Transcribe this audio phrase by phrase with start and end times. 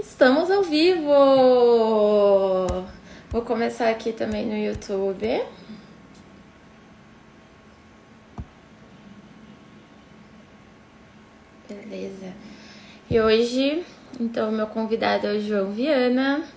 [0.00, 1.12] Estamos ao vivo!
[3.28, 5.44] Vou começar aqui também no YouTube.
[11.68, 12.32] Beleza.
[13.10, 13.84] E hoje,
[14.18, 16.48] então, meu convidado é o João Viana.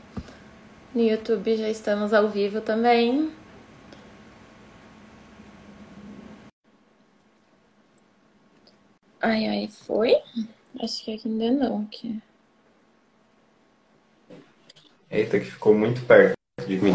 [0.95, 3.29] No YouTube já estamos ao vivo também.
[9.21, 10.15] Ai, ai, foi?
[10.81, 11.81] Acho que ainda não.
[11.81, 12.21] Aqui.
[15.13, 16.33] Eita, que ficou muito perto
[16.67, 16.91] de mim.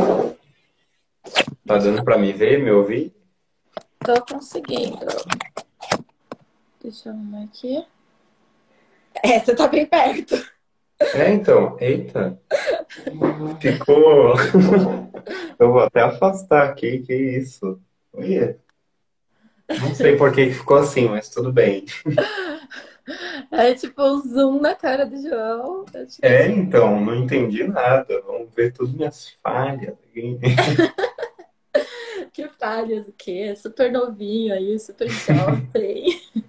[1.64, 3.14] Tá dando pra me ver, me ouvir?
[4.00, 5.06] Tô conseguindo.
[6.82, 7.86] Deixa eu arrumar aqui.
[9.22, 10.34] É, você tá bem perto.
[11.14, 11.76] É, então.
[11.78, 12.36] Eita.
[13.60, 14.34] Ficou.
[15.56, 17.80] Eu vou até afastar aqui, que isso.
[18.12, 18.58] Olha.
[19.80, 21.84] Não sei por que ficou assim, mas tudo bem.
[23.50, 25.84] É tipo um zoom na cara do João.
[26.22, 28.20] É, então, não entendi nada.
[28.22, 29.96] Vamos ver tudo minhas falhas.
[32.32, 33.54] que falhas o quê?
[33.56, 36.20] Super novinho aí, super jovem.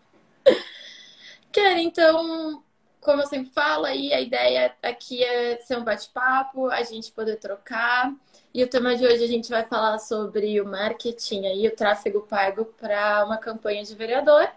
[1.52, 2.64] Quero, então,
[3.02, 7.38] como eu sempre falo, aí a ideia aqui é ser um bate-papo, a gente poder
[7.38, 8.14] trocar.
[8.54, 12.22] E o tema de hoje a gente vai falar sobre o marketing aí, o tráfego
[12.22, 14.48] pago para uma campanha de vereador.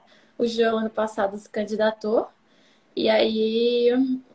[0.43, 2.27] O João, ano passado, se candidatou.
[2.97, 3.93] E aí,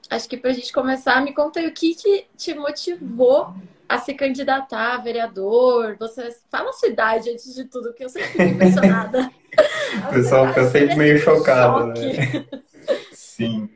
[0.09, 3.53] acho que para a gente começar, me conta aí o que, que te motivou
[3.89, 5.97] a se candidatar a vereador.
[5.99, 9.29] Você fala a sua idade antes de tudo, que eu sempre fico impressionada.
[10.07, 12.45] o pessoal fica sempre meio chocado, né?
[13.11, 13.69] Sim.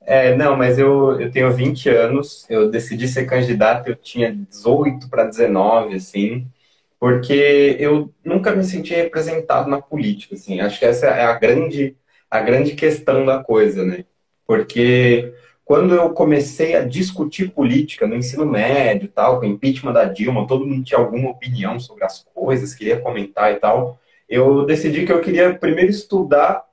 [0.00, 5.08] É, não, mas eu, eu tenho 20 anos, eu decidi ser candidato, eu tinha 18
[5.08, 6.48] para 19, assim,
[6.98, 11.96] porque eu nunca me senti representado na política, assim, acho que essa é a grande,
[12.30, 14.04] a grande questão da coisa, né?
[14.46, 15.32] Porque
[15.64, 20.46] quando eu comecei a discutir política no ensino médio, tal, com o impeachment da Dilma,
[20.46, 23.98] todo mundo tinha alguma opinião sobre as coisas, queria comentar e tal,
[24.28, 26.64] eu decidi que eu queria primeiro estudar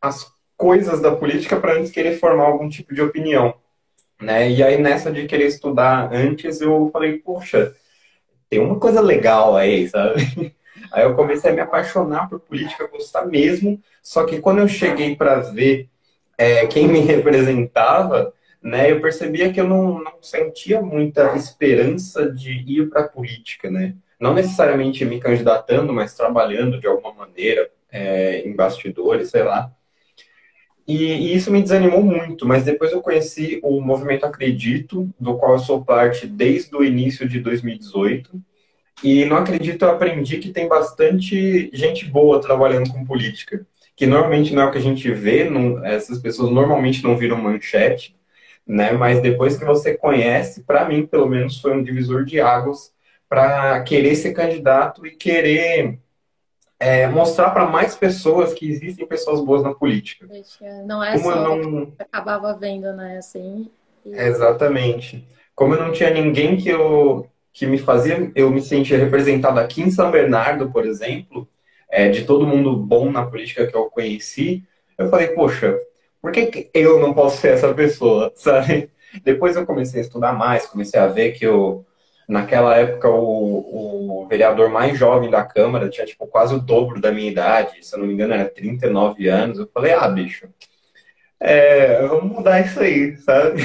[0.00, 3.54] as coisas da política para antes querer formar algum tipo de opinião.
[4.20, 4.50] Né?
[4.50, 7.74] E aí, nessa de querer estudar antes, eu falei, poxa,
[8.48, 10.54] tem uma coisa legal aí, sabe?
[10.92, 13.78] Aí eu comecei a me apaixonar por política, gostar mesmo.
[14.02, 15.88] Só que quando eu cheguei para ver
[16.38, 18.32] é, quem me representava,
[18.62, 23.70] né, eu percebia que eu não, não sentia muita esperança de ir para a política,
[23.70, 23.94] né?
[24.18, 29.70] Não necessariamente me candidatando, mas trabalhando de alguma maneira é, em bastidores, sei lá.
[30.88, 35.52] E, e, isso me desanimou muito, mas depois eu conheci o Movimento Acredito, do qual
[35.52, 38.42] eu sou parte desde o início de 2018.
[39.04, 44.54] E no Acredito eu aprendi que tem bastante gente boa trabalhando com política, que normalmente
[44.54, 48.16] não é o que a gente vê, não, essas pessoas normalmente não viram manchete,
[48.66, 48.92] né?
[48.92, 52.92] Mas depois que você conhece, para mim, pelo menos, foi um divisor de águas
[53.28, 55.98] para querer ser candidato e querer
[56.80, 60.28] é, mostrar para mais pessoas que existem pessoas boas na política.
[60.84, 61.92] Não é Como só não...
[61.98, 63.18] acabava vendo, né?
[63.18, 63.68] Assim,
[64.04, 64.12] e...
[64.12, 65.26] Exatamente.
[65.54, 69.82] Como eu não tinha ninguém que eu que me fazia, eu me sentia representado aqui
[69.82, 71.48] em São Bernardo, por exemplo,
[71.90, 74.62] é, de todo mundo bom na política que eu conheci,
[74.96, 75.76] eu falei, poxa,
[76.22, 78.90] por que, que eu não posso ser essa pessoa, sabe?
[79.24, 81.84] Depois eu comecei a estudar mais, comecei a ver que eu
[82.28, 87.10] Naquela época, o, o vereador mais jovem da Câmara tinha, tipo, quase o dobro da
[87.10, 87.82] minha idade.
[87.82, 89.58] Se eu não me engano, era 39 anos.
[89.58, 90.46] Eu falei, ah, bicho,
[91.40, 93.62] é, vamos mudar isso aí, sabe?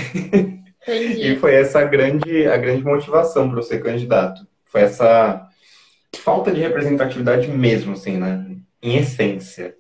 [0.87, 1.33] Entendi.
[1.33, 4.47] E foi essa a grande, a grande motivação para eu ser candidato.
[4.63, 5.45] Foi essa
[6.17, 8.45] falta de representatividade mesmo, assim, né?
[8.81, 9.75] Em essência.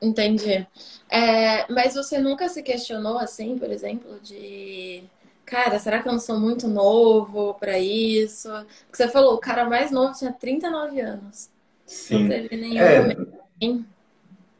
[0.00, 0.66] Entendi.
[1.10, 5.02] É, mas você nunca se questionou, assim, por exemplo, de
[5.50, 8.48] cara, será que eu não sou muito novo para isso?
[8.86, 11.50] Porque você falou, o cara mais novo tinha 39 anos.
[11.84, 12.22] Sim.
[12.22, 13.16] Não teve nenhum é,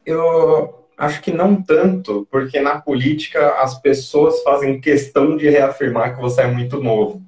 [0.04, 6.20] Eu acho que não tanto, porque na política as pessoas fazem questão de reafirmar que
[6.20, 7.22] você é muito novo.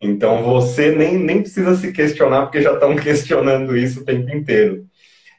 [0.00, 4.86] Então você nem, nem precisa se questionar, porque já estão questionando isso o tempo inteiro.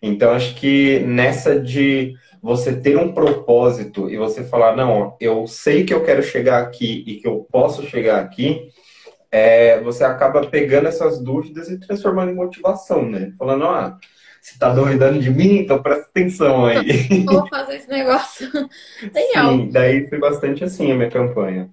[0.02, 5.84] Então acho que nessa de você ter um propósito e você falar, não, eu sei
[5.84, 8.70] que eu quero chegar aqui e que eu posso chegar aqui,
[9.32, 13.34] é, você acaba pegando essas dúvidas e transformando em motivação, né?
[13.38, 14.00] Falando, ah,
[14.42, 15.60] você tá duvidando de mim?
[15.60, 17.24] Então presta atenção aí.
[17.26, 18.50] Vou fazer esse negócio.
[19.14, 19.52] Legal.
[19.52, 21.70] Sim, daí foi bastante assim a minha campanha.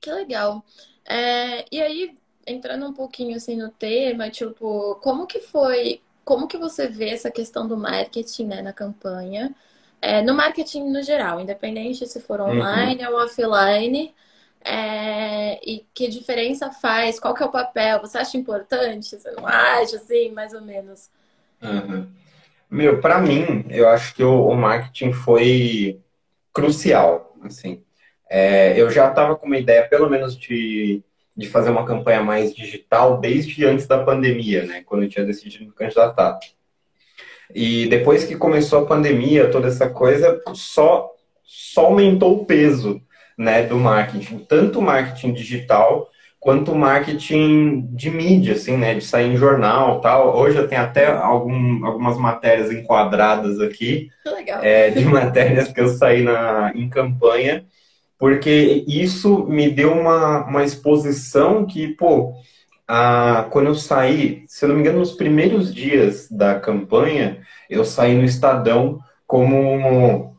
[0.00, 0.64] Que legal.
[1.04, 2.14] É, e aí,
[2.46, 7.30] entrando um pouquinho assim no tema, tipo, como que foi, como que você vê essa
[7.30, 9.54] questão do marketing né, na campanha?
[10.00, 12.50] É, no marketing no geral, independente se for uhum.
[12.50, 13.12] online uhum.
[13.12, 14.14] ou offline,
[14.62, 17.18] É, e que diferença faz?
[17.18, 17.98] Qual que é o papel?
[18.00, 19.16] Você acha importante?
[19.16, 21.08] Você não acha, assim, mais ou menos?
[21.62, 22.06] Uhum.
[22.70, 25.98] Meu, para mim, eu acho que o, o, marketing foi
[26.52, 27.82] crucial, assim.
[28.28, 31.02] É, eu já estava com uma ideia, pelo menos, de,
[31.34, 34.82] de fazer uma campanha mais digital desde antes da pandemia, né?
[34.84, 36.38] Quando eu tinha decidido me candidatar.
[37.54, 41.10] E depois que começou a pandemia, toda essa coisa, só,
[41.44, 43.00] só aumentou o peso
[43.36, 46.10] né, do marketing, tanto marketing digital
[46.40, 50.36] quanto marketing de mídia, assim, né, de sair em jornal tal.
[50.38, 54.08] Hoje eu tenho até algum, algumas matérias enquadradas aqui,
[54.62, 57.66] é, de matérias que eu saí na, em campanha,
[58.18, 62.34] porque isso me deu uma, uma exposição que, pô,
[62.88, 67.39] a, quando eu saí, se eu não me engano, nos primeiros dias da campanha,
[67.70, 70.36] eu saí no Estadão como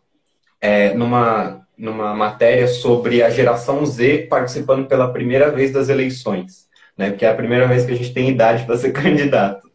[0.60, 7.10] é, numa numa matéria sobre a geração Z participando pela primeira vez das eleições, né?
[7.10, 9.72] Porque é a primeira vez que a gente tem idade para ser candidato.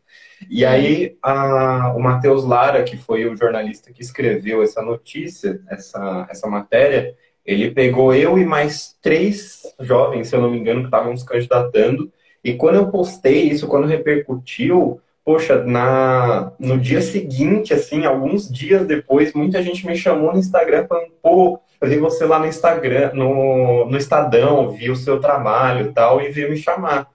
[0.49, 6.29] E aí a, o Matheus Lara, que foi o jornalista que escreveu essa notícia, essa,
[6.31, 7.12] essa matéria,
[7.44, 11.26] ele pegou eu e mais três jovens, se eu não me engano, que estavam se
[11.26, 12.12] candidatando.
[12.44, 18.87] E quando eu postei isso, quando repercutiu, poxa, na, no dia seguinte, assim, alguns dias
[18.87, 23.11] depois, muita gente me chamou no Instagram falando, pô, eu vi você lá no Instagram,
[23.12, 27.08] no, no Estadão, vi o seu trabalho e tal, e veio me chamar.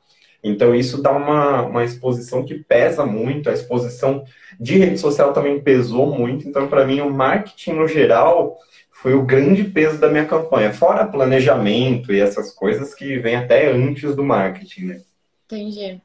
[0.44, 4.26] Então, isso dá uma, uma exposição que pesa muito, a exposição
[4.60, 6.46] de rede social também pesou muito.
[6.46, 8.58] Então, para mim, o marketing no geral
[8.92, 13.72] foi o grande peso da minha campanha, fora planejamento e essas coisas que vêm até
[13.72, 15.02] antes do marketing, né?
[15.46, 16.02] Entendi.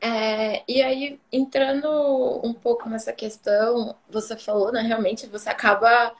[0.00, 4.80] É, e aí, entrando um pouco nessa questão, você falou, né?
[4.80, 6.14] Realmente você acaba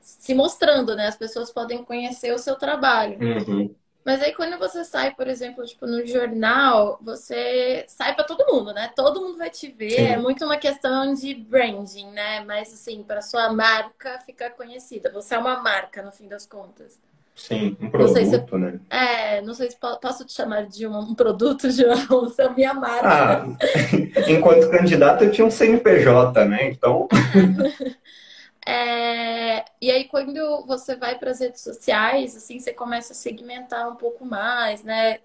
[0.00, 1.06] se mostrando, né?
[1.06, 3.18] As pessoas podem conhecer o seu trabalho.
[3.20, 3.74] Uhum.
[4.04, 8.72] Mas aí quando você sai, por exemplo, tipo no jornal, você sai para todo mundo,
[8.72, 8.90] né?
[8.96, 9.90] Todo mundo vai te ver.
[9.90, 10.06] Sim.
[10.06, 12.40] É muito uma questão de branding, né?
[12.44, 15.12] Mas assim, para sua marca ficar conhecida.
[15.12, 16.98] Você é uma marca no fim das contas.
[17.40, 18.80] Sim, um produto, se, né?
[18.90, 22.50] É, não sei se posso te chamar de um, um produto, João, você é a
[22.50, 23.08] minha marca.
[23.08, 23.46] Ah,
[24.28, 26.68] enquanto candidato eu tinha um CNPJ, né?
[26.68, 27.08] Então.
[28.66, 33.88] É, e aí, quando você vai para as redes sociais, assim, você começa a segmentar
[33.88, 35.18] um pouco mais, né?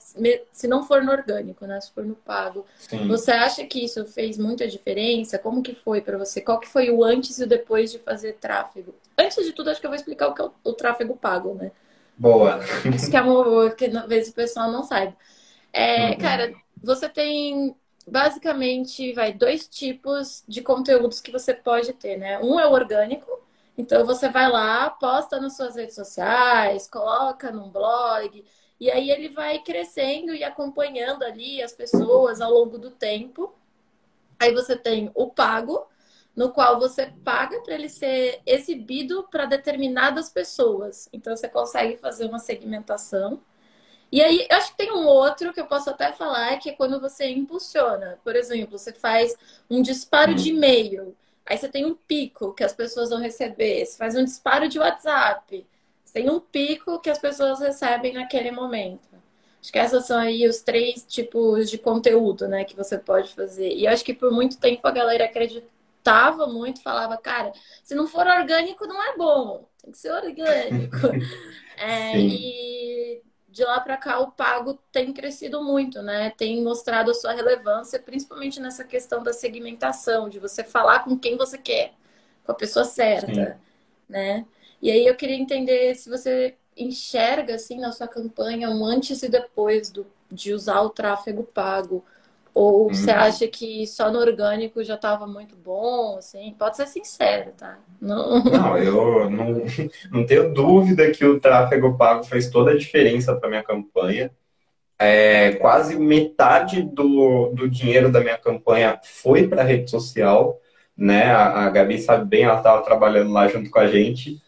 [0.54, 1.80] Se não for no orgânico, né?
[1.82, 2.66] Se for no pago.
[2.78, 3.08] Sim.
[3.10, 5.38] Você acha que isso fez muita diferença?
[5.38, 6.40] Como que foi para você?
[6.40, 8.96] Qual que foi o antes e o depois de fazer tráfego?
[9.18, 11.54] Antes de tudo, acho que eu vou explicar o que é o, o tráfego pago,
[11.54, 11.72] né?
[12.18, 12.60] Boa.
[12.94, 15.16] Isso que é uma que às vezes o pessoal não sabe.
[15.72, 16.18] É, uhum.
[16.18, 17.76] Cara, você tem
[18.08, 22.40] basicamente vai dois tipos de conteúdos que você pode ter, né?
[22.40, 23.44] Um é o orgânico,
[23.78, 28.46] então você vai lá, posta nas suas redes sociais, coloca num blog,
[28.80, 33.54] e aí ele vai crescendo e acompanhando ali as pessoas ao longo do tempo.
[34.40, 35.88] Aí você tem o pago,
[36.36, 41.08] no qual você paga para ele ser exibido para determinadas pessoas.
[41.14, 43.42] Então você consegue fazer uma segmentação.
[44.12, 46.74] E aí, eu acho que tem um outro que eu posso até falar, que é
[46.74, 48.20] quando você impulsiona.
[48.24, 49.36] Por exemplo, você faz
[49.70, 50.58] um disparo de uhum.
[50.58, 51.16] e-mail,
[51.46, 53.86] aí você tem um pico que as pessoas vão receber.
[53.86, 55.66] Você faz um disparo de WhatsApp,
[56.04, 59.08] você tem um pico que as pessoas recebem naquele momento.
[59.62, 63.74] Acho que esses são aí os três tipos de conteúdo, né, que você pode fazer.
[63.74, 65.28] E eu acho que por muito tempo a galera
[66.06, 67.52] acreditava muito, falava, cara,
[67.84, 70.98] se não for orgânico não é bom, tem que ser orgânico.
[71.78, 76.30] é, e de lá para cá o pago tem crescido muito, né?
[76.32, 81.36] Tem mostrado a sua relevância, principalmente nessa questão da segmentação, de você falar com quem
[81.38, 81.94] você quer,
[82.46, 83.60] com a pessoa certa, Sim.
[84.08, 84.46] né?
[84.82, 89.30] E aí eu queria entender se você enxerga assim na sua campanha um antes e
[89.30, 92.04] depois do, de usar o tráfego pago.
[92.56, 93.18] Ou você uhum.
[93.18, 96.16] acha que só no orgânico já estava muito bom?
[96.18, 96.56] Assim?
[96.58, 97.78] Pode ser sincero, tá?
[98.00, 99.62] Não, não eu não,
[100.10, 104.32] não tenho dúvida que o tráfego pago fez toda a diferença para minha campanha.
[104.98, 110.58] É, quase metade do, do dinheiro da minha campanha foi para rede social.
[110.98, 111.26] Né?
[111.26, 114.42] A, a Gabi sabe bem, ela estava trabalhando lá junto com a gente.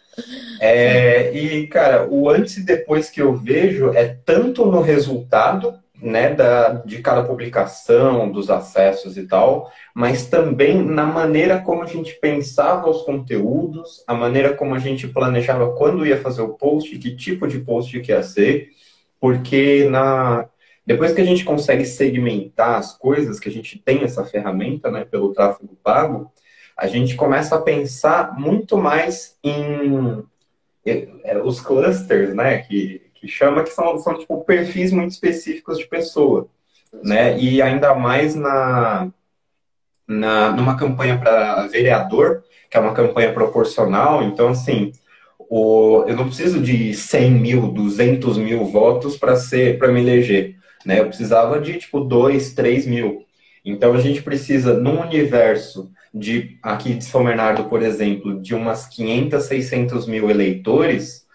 [0.62, 6.34] É, e, cara, o antes e depois que eu vejo é tanto no resultado né,
[6.34, 12.14] da, de cada publicação, dos acessos e tal, mas também na maneira como a gente
[12.20, 17.16] pensava os conteúdos, a maneira como a gente planejava quando ia fazer o post, que
[17.16, 18.70] tipo de post que ia ser,
[19.20, 20.48] porque na
[20.86, 25.04] depois que a gente consegue segmentar as coisas, que a gente tem essa ferramenta, né,
[25.04, 26.32] pelo tráfego pago,
[26.78, 30.24] a gente começa a pensar muito mais em
[30.86, 35.88] é, os clusters, né, que, que chama, que são, são tipo, perfis muito específicos de
[35.88, 36.48] pessoa,
[37.04, 37.38] né?
[37.38, 39.12] E ainda mais na,
[40.08, 44.92] na numa campanha para vereador, que é uma campanha proporcional, então, assim,
[45.50, 50.56] o, eu não preciso de 100 mil, 200 mil votos para ser para me eleger,
[50.86, 51.00] né?
[51.00, 53.26] Eu precisava de, tipo, 2, 3 mil.
[53.64, 58.88] Então, a gente precisa, num universo de, aqui de São Bernardo, por exemplo, de umas
[58.88, 61.27] 500, 600 mil eleitores,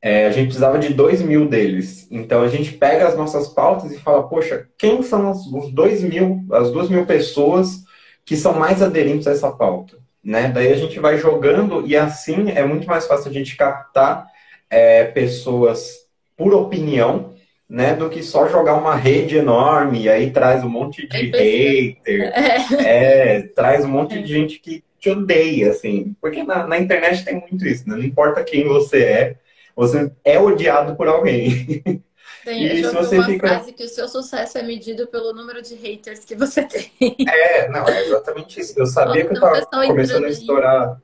[0.00, 2.06] é, a gente precisava de 2 mil deles.
[2.10, 6.44] Então a gente pega as nossas pautas e fala, poxa, quem são os, 2 mil,
[6.52, 7.84] as 2 mil pessoas
[8.24, 9.96] que são mais aderentes a essa pauta?
[10.22, 10.48] Né?
[10.48, 14.26] Daí a gente vai jogando e assim é muito mais fácil a gente captar
[14.68, 17.34] é, pessoas por opinião,
[17.68, 21.88] né, do que só jogar uma rede enorme e aí traz um monte de é
[21.98, 23.38] hater, é.
[23.38, 27.40] é, traz um monte de gente que te odeia, assim, porque na, na internet tem
[27.40, 27.96] muito isso, né?
[27.96, 29.36] não importa quem você é,
[29.76, 31.82] você é odiado por alguém.
[32.42, 33.48] Tem, e se você uma fica...
[33.48, 36.92] frase que o seu sucesso é medido pelo número de haters que você tem.
[37.28, 38.78] É, não, é exatamente isso.
[38.78, 41.02] Eu sabia que eu estava começando a estourar.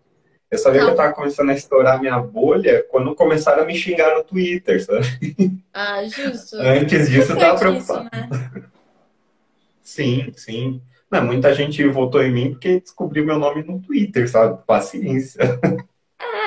[0.48, 0.86] Eu sabia não.
[0.86, 4.84] que eu estava começando a estourar minha bolha quando começaram a me xingar no Twitter,
[4.84, 5.04] sabe?
[5.74, 6.56] Ah, justo.
[6.58, 8.04] Antes disso, eu estava preocupado.
[8.04, 8.28] Né?
[9.80, 10.80] Sim, sim.
[11.10, 14.62] Não, muita gente votou em mim porque descobriu meu nome no Twitter, sabe?
[14.64, 15.40] Paciência.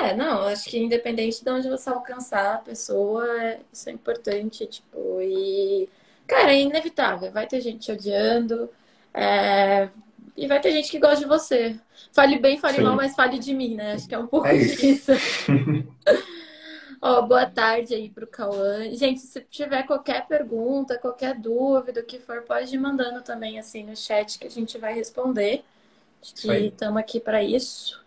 [0.02, 3.24] É, não, acho que independente de onde você alcançar a pessoa,
[3.72, 5.88] isso é importante, tipo, e.
[6.26, 7.30] Cara, é inevitável.
[7.32, 8.68] Vai ter gente odiando,
[9.14, 9.88] é...
[10.36, 11.78] e vai ter gente que gosta de você.
[12.12, 12.82] Fale bem, fale Sim.
[12.82, 13.92] mal, mas fale de mim, né?
[13.92, 15.12] Acho que é um pouco é disso.
[17.00, 18.90] Ó, boa tarde aí pro Cauã.
[18.90, 23.84] Gente, se tiver qualquer pergunta, qualquer dúvida, o que for, pode ir mandando também assim
[23.84, 25.62] no chat que a gente vai responder.
[26.22, 28.05] Acho que estamos aqui para isso.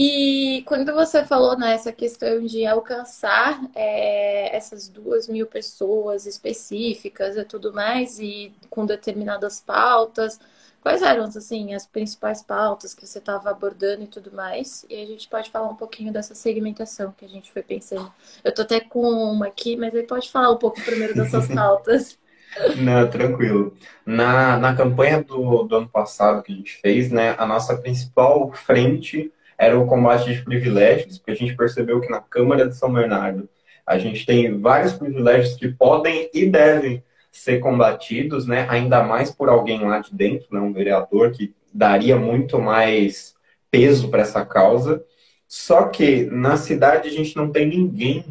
[0.00, 7.44] E quando você falou nessa questão de alcançar é, essas duas mil pessoas específicas e
[7.44, 10.38] tudo mais, e com determinadas pautas,
[10.80, 14.86] quais eram assim, as principais pautas que você estava abordando e tudo mais?
[14.88, 18.08] E a gente pode falar um pouquinho dessa segmentação que a gente foi pensando.
[18.44, 21.48] Eu tô até com uma aqui, mas aí pode falar um pouco primeiro das suas
[21.52, 22.16] pautas.
[22.76, 23.76] Não, tranquilo.
[24.06, 28.52] Na, na campanha do, do ano passado que a gente fez, né, a nossa principal
[28.52, 32.92] frente era o combate de privilégios, porque a gente percebeu que na Câmara de São
[32.92, 33.48] Bernardo
[33.84, 38.66] a gente tem vários privilégios que podem e devem ser combatidos, né?
[38.68, 40.60] Ainda mais por alguém lá de dentro, né?
[40.60, 43.34] um vereador que daria muito mais
[43.70, 45.02] peso para essa causa.
[45.46, 48.24] Só que na cidade a gente não tem ninguém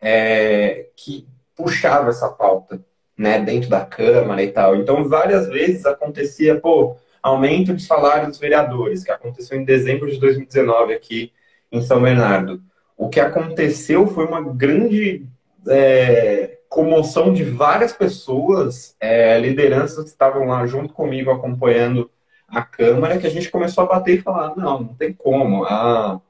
[0.00, 2.80] é, que puxava essa pauta,
[3.16, 3.38] né?
[3.38, 4.76] Dentro da Câmara e tal.
[4.76, 10.18] Então várias vezes acontecia, pô, aumento de salário dos vereadores, que aconteceu em dezembro de
[10.18, 11.32] 2019 aqui
[11.70, 12.62] em São Bernardo.
[12.96, 15.26] O que aconteceu foi uma grande
[15.68, 22.10] é, comoção de várias pessoas, é, lideranças que estavam lá junto comigo acompanhando
[22.48, 25.64] a Câmara, que a gente começou a bater e falar, não, não tem como.
[25.64, 26.20] A,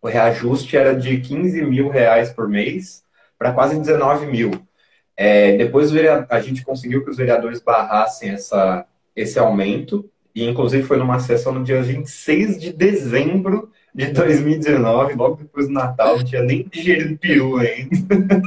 [0.00, 3.04] o reajuste era de 15 mil reais por mês
[3.38, 4.50] para quase 19 mil.
[5.16, 5.90] É, depois
[6.28, 11.50] a gente conseguiu que os vereadores barrassem essa, esse aumento e inclusive foi numa sessão
[11.50, 17.16] no dia 26 de dezembro de 2019, logo depois do Natal, não tinha nem digerido
[17.16, 18.42] peru ainda.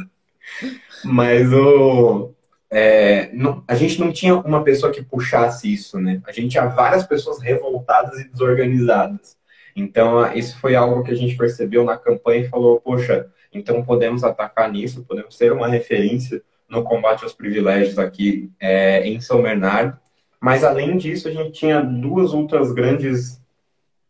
[1.04, 2.32] Mas o,
[2.70, 6.22] é, não, a gente não tinha uma pessoa que puxasse isso, né?
[6.28, 9.36] A gente tinha várias pessoas revoltadas e desorganizadas.
[9.76, 14.24] Então, isso foi algo que a gente percebeu na campanha e falou: poxa, então podemos
[14.24, 19.98] atacar nisso, podemos ser uma referência no combate aos privilégios aqui é, em São Bernardo.
[20.40, 23.42] Mas além disso, a gente tinha duas outras grandes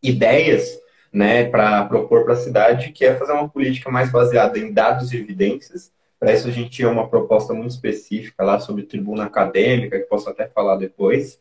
[0.02, 0.78] ideias
[1.12, 5.12] né, para propor para a cidade, que é fazer uma política mais baseada em dados
[5.12, 5.92] e evidências.
[6.18, 10.28] Para isso, a gente tinha uma proposta muito específica lá sobre tribuna acadêmica, que posso
[10.28, 11.40] até falar depois,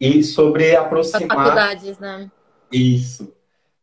[0.00, 1.22] e sobre aproximar.
[1.22, 2.30] As faculdades, né?
[2.72, 3.34] Isso.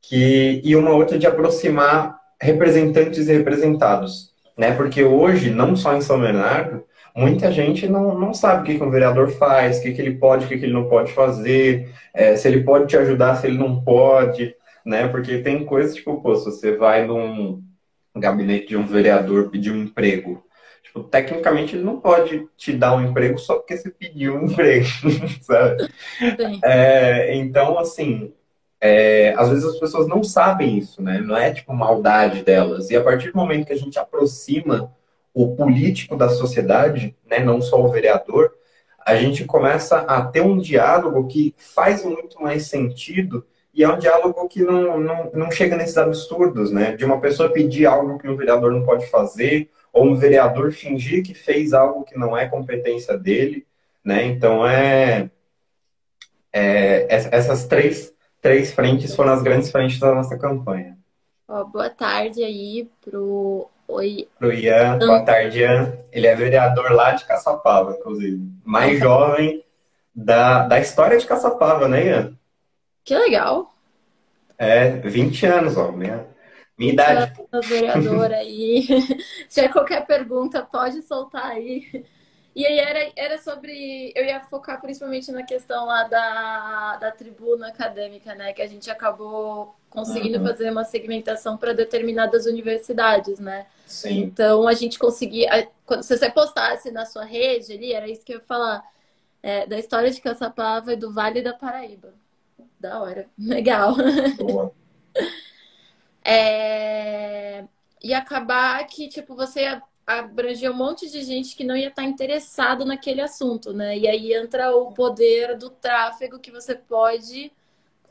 [0.02, 0.62] Que...
[0.64, 4.34] E uma outra de aproximar representantes e representados.
[4.58, 4.74] Né?
[4.74, 6.84] Porque hoje, não só em São Bernardo,
[7.16, 10.16] muita gente não, não sabe o que, que um vereador faz, o que, que ele
[10.16, 13.48] pode, o que, que ele não pode fazer, é, se ele pode te ajudar, se
[13.48, 15.08] ele não pode, né?
[15.08, 17.62] Porque tem coisas, tipo, pô, se você vai num
[18.16, 20.44] gabinete de um vereador pedir um emprego,
[20.84, 24.88] tipo, tecnicamente ele não pode te dar um emprego só porque você pediu um emprego,
[25.42, 25.90] sabe?
[26.64, 28.34] É, então, assim,
[28.82, 31.20] é, às vezes as pessoas não sabem isso, né?
[31.20, 32.90] Não é, tipo, maldade delas.
[32.90, 34.94] E a partir do momento que a gente aproxima
[35.34, 38.54] o político da sociedade, né, não só o vereador,
[39.06, 43.98] a gente começa a ter um diálogo que faz muito mais sentido e é um
[43.98, 46.96] diálogo que não, não, não chega nesses absurdos, né?
[46.96, 51.24] De uma pessoa pedir algo que o vereador não pode fazer, ou um vereador fingir
[51.24, 53.66] que fez algo que não é competência dele,
[54.04, 54.26] né?
[54.26, 55.30] Então é,
[56.52, 60.98] é essas três, três frentes foram as grandes frentes da nossa campanha.
[61.48, 64.30] Oh, boa tarde aí pro Oi.
[64.38, 65.98] Pro Ian, boa tarde, Ian.
[66.12, 68.40] Ele é vereador lá de Caçapava, inclusive.
[68.64, 69.66] Mais jovem
[70.14, 72.38] da, da história de Caçapava, né, Ian?
[73.04, 73.74] Que legal.
[74.60, 76.24] É, 20 anos, ó, minha,
[76.78, 77.34] minha idade.
[77.68, 78.84] Vereador aí.
[79.50, 82.06] Se tiver qualquer pergunta, pode soltar aí.
[82.56, 84.14] E aí era, era sobre.
[84.16, 88.54] Eu ia focar principalmente na questão lá da, da tribuna acadêmica, né?
[88.54, 90.46] Que a gente acabou conseguindo uhum.
[90.46, 93.66] fazer uma segmentação para determinadas universidades, né?
[93.90, 94.20] Sim.
[94.20, 95.68] Então a gente conseguia.
[95.84, 98.84] Quando, se você postasse na sua rede ali, era isso que eu ia falar.
[99.42, 102.14] É, da história de Caçapava e do Vale da Paraíba.
[102.80, 103.28] Da hora.
[103.38, 103.96] Legal.
[104.38, 104.72] Boa.
[106.22, 107.64] É...
[108.04, 112.86] E acabar que, tipo, você abranger um monte de gente que não ia estar interessado
[112.86, 113.98] naquele assunto, né?
[113.98, 117.52] E aí entra o poder do tráfego que você pode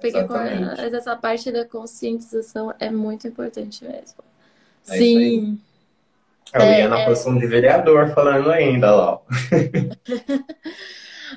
[0.00, 4.24] pegar Mas essa parte da conscientização é muito importante mesmo.
[4.88, 5.60] É Sim.
[6.54, 7.04] Eu ia é, na é...
[7.06, 9.20] posição de vereador falando ainda lá.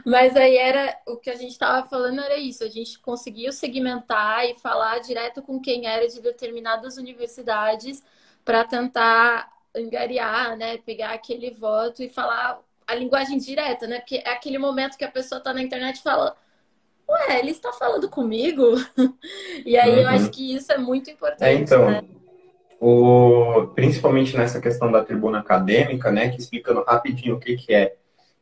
[0.06, 4.46] Mas aí era o que a gente estava falando era isso, a gente conseguiu segmentar
[4.46, 8.04] e falar direto com quem era de determinadas universidades
[8.44, 14.00] para tentar angariar, né, pegar aquele voto e falar a linguagem direta, né?
[14.00, 16.36] Porque é aquele momento que a pessoa está na internet e fala:
[17.08, 18.76] Ué, ele está falando comigo?
[19.66, 20.00] e aí uhum.
[20.00, 21.44] eu acho que isso é muito importante.
[21.44, 22.04] É, então, né?
[22.82, 26.30] O, principalmente nessa questão da tribuna acadêmica, né?
[26.30, 27.94] Que explicando rapidinho o que, que é,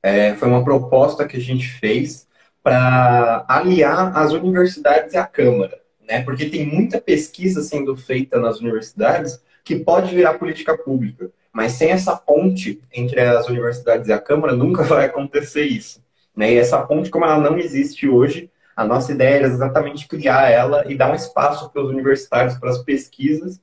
[0.01, 2.25] é foi uma proposta que a gente fez
[2.63, 5.77] para aliar as universidades e a Câmara,
[6.08, 6.22] né?
[6.24, 11.29] Porque tem muita pesquisa sendo feita nas universidades que pode virar política pública.
[11.51, 16.01] Mas sem essa ponte entre as universidades e a Câmara, nunca vai acontecer isso.
[16.34, 16.53] Né?
[16.53, 20.89] E essa ponte, como ela não existe hoje, a nossa ideia é exatamente criar ela
[20.89, 23.60] e dar um espaço para os universitários, para as pesquisas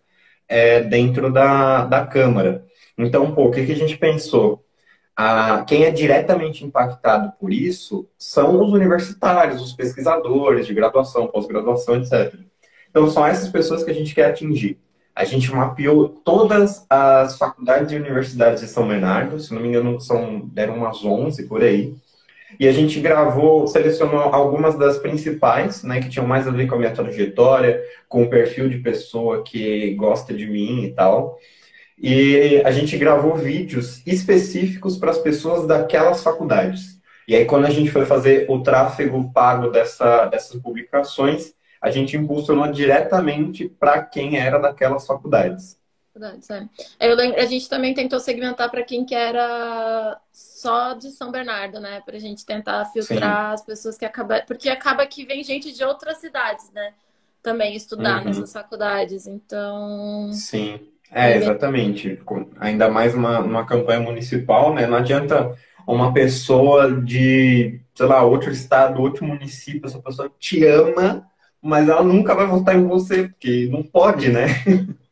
[0.48, 2.64] é, dentro da, da Câmara.
[2.98, 4.64] Então, pô, o que, que a gente pensou?
[5.16, 11.96] Ah, quem é diretamente impactado por isso são os universitários, os pesquisadores de graduação, pós-graduação,
[11.96, 12.34] etc.
[12.90, 14.78] Então, são essas pessoas que a gente quer atingir.
[15.14, 19.98] A gente mapeou todas as faculdades e universidades de São Bernardo, se não me engano,
[19.98, 21.94] são, deram umas 11 por aí.
[22.58, 26.76] E a gente gravou, selecionou algumas das principais, né, que tinham mais a ver com
[26.76, 31.38] a minha trajetória, com o perfil de pessoa que gosta de mim e tal.
[31.98, 37.00] E a gente gravou vídeos específicos para as pessoas daquelas faculdades.
[37.26, 42.16] E aí, quando a gente foi fazer o tráfego pago dessa, dessas publicações, a gente
[42.16, 45.76] impulsionou diretamente para quem era daquelas faculdades.
[46.98, 47.10] É.
[47.10, 51.78] Eu lembro, a gente também tentou segmentar para quem que era só de São Bernardo,
[51.80, 52.00] né?
[52.04, 53.54] Para a gente tentar filtrar Sim.
[53.54, 54.40] as pessoas que acabam.
[54.46, 56.92] Porque acaba que vem gente de outras cidades, né?
[57.42, 58.24] Também estudar uhum.
[58.24, 59.26] nessas faculdades.
[59.26, 60.30] Então.
[60.32, 60.80] Sim.
[61.10, 62.20] É, exatamente.
[62.58, 64.86] Ainda mais uma, uma campanha municipal, né?
[64.86, 71.24] Não adianta uma pessoa de, sei lá, outro estado, outro município, essa pessoa te ama
[71.66, 74.46] mas ela nunca vai votar em você, porque não pode, né?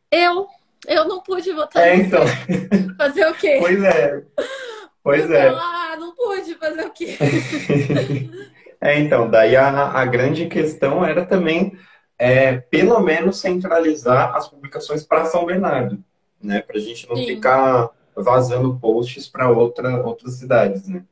[0.09, 0.47] Eu,
[0.87, 2.21] eu não pude votar é, então.
[2.97, 3.57] Fazer o quê?
[3.59, 4.23] Pois é.
[5.03, 5.49] Pois é.
[5.49, 7.17] Ah, não pude fazer o quê?
[8.81, 11.77] é, então, daí a, a grande questão era também,
[12.17, 16.03] é, pelo menos, centralizar as publicações para São Bernardo,
[16.41, 16.61] né?
[16.61, 17.27] Para a gente não Sim.
[17.27, 21.03] ficar vazando posts para outra, outras cidades, né?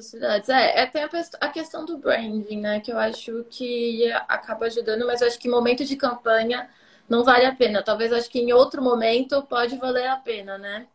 [0.00, 0.48] cidades.
[0.48, 2.80] É, é tem a, questão do branding, né?
[2.80, 6.68] Que eu acho que acaba ajudando, mas eu acho que momento de campanha
[7.10, 7.82] não vale a pena.
[7.82, 10.86] Talvez acho que em outro momento pode valer a pena, né?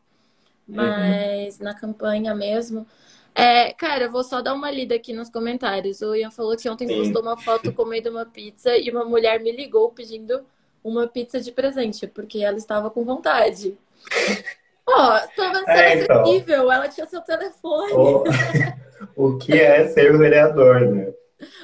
[0.67, 0.75] Uhum.
[0.77, 1.65] Mas uhum.
[1.65, 2.87] na campanha mesmo.
[3.35, 6.01] É, cara, eu vou só dar uma lida aqui nos comentários.
[6.01, 6.99] O Ian falou que ontem Sim.
[6.99, 10.45] postou uma foto comendo uma pizza e uma mulher me ligou pedindo
[10.81, 13.77] uma pizza de presente, porque ela estava com vontade.
[14.87, 16.21] Ó, oh, tava sendo é, então.
[16.21, 17.93] acessível, ela tinha seu telefone.
[19.17, 19.27] Oh.
[19.33, 21.13] o que é ser vereador, né?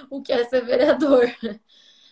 [0.10, 1.32] O que é ser vereador?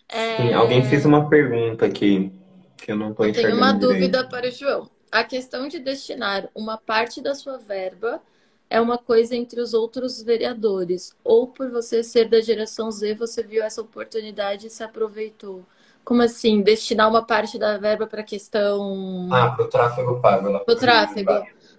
[0.10, 0.38] É...
[0.38, 2.32] Sim, alguém fez uma pergunta aqui
[2.76, 3.56] que eu não estou enxergando.
[3.56, 3.94] Tenho uma direito.
[3.94, 4.90] dúvida para o João.
[5.12, 8.22] A questão de destinar uma parte da sua verba
[8.70, 13.42] é uma coisa entre os outros vereadores, ou por você ser da geração Z, você
[13.42, 15.66] viu essa oportunidade e se aproveitou?
[16.04, 16.62] Como assim?
[16.62, 19.28] Destinar uma parte da verba para a questão.
[19.32, 20.60] Ah, para o tráfego pago.
[20.64, 21.32] Para o tráfego.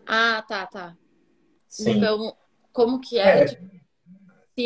[0.06, 0.96] Ah, tá, tá.
[1.68, 1.92] Sim.
[1.92, 2.34] Então,
[2.72, 3.44] como que é?
[3.44, 3.79] é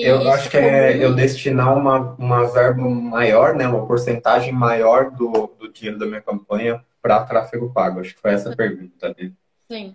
[0.03, 5.51] eu acho que é eu destinar uma, uma verba maior, né, uma porcentagem maior do,
[5.59, 8.01] do dinheiro da minha campanha para tráfego pago.
[8.01, 9.15] Acho que foi essa a pergunta
[9.71, 9.95] Sim.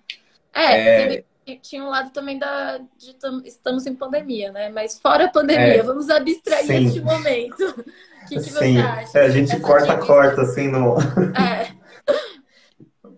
[0.54, 1.24] É, é...
[1.62, 4.70] tinha um lado também da de estamos em pandemia, né?
[4.70, 6.86] Mas fora a pandemia, é, vamos abstrair sim.
[6.86, 7.86] este momento.
[8.20, 9.18] O que, que você acha?
[9.18, 10.98] É, a gente corta, corta, assim, no...
[11.00, 11.72] É.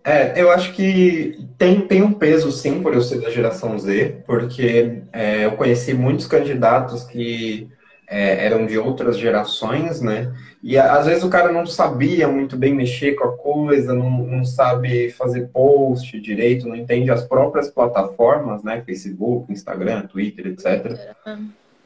[0.03, 4.23] É, eu acho que tem, tem um peso, sim, por eu ser da geração Z,
[4.25, 7.69] porque é, eu conheci muitos candidatos que
[8.07, 10.33] é, eram de outras gerações, né?
[10.63, 14.43] E às vezes o cara não sabia muito bem mexer com a coisa, não, não
[14.43, 18.81] sabe fazer post direito, não entende as próprias plataformas, né?
[18.83, 20.97] Facebook, Instagram, Twitter, etc.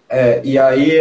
[0.07, 0.91] É, e aí,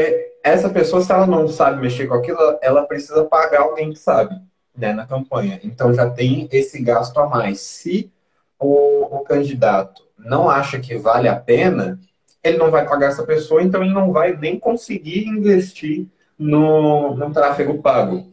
[0.42, 4.34] essa pessoa, se ela não sabe mexer com aquilo, ela precisa pagar alguém que sabe
[4.76, 5.60] né, na campanha.
[5.62, 7.60] Então já tem esse gasto a mais.
[7.60, 8.10] Se
[8.58, 11.98] o, o candidato não acha que vale a pena,
[12.42, 16.06] ele não vai pagar essa pessoa, então ele não vai nem conseguir investir
[16.38, 18.32] no, no tráfego pago.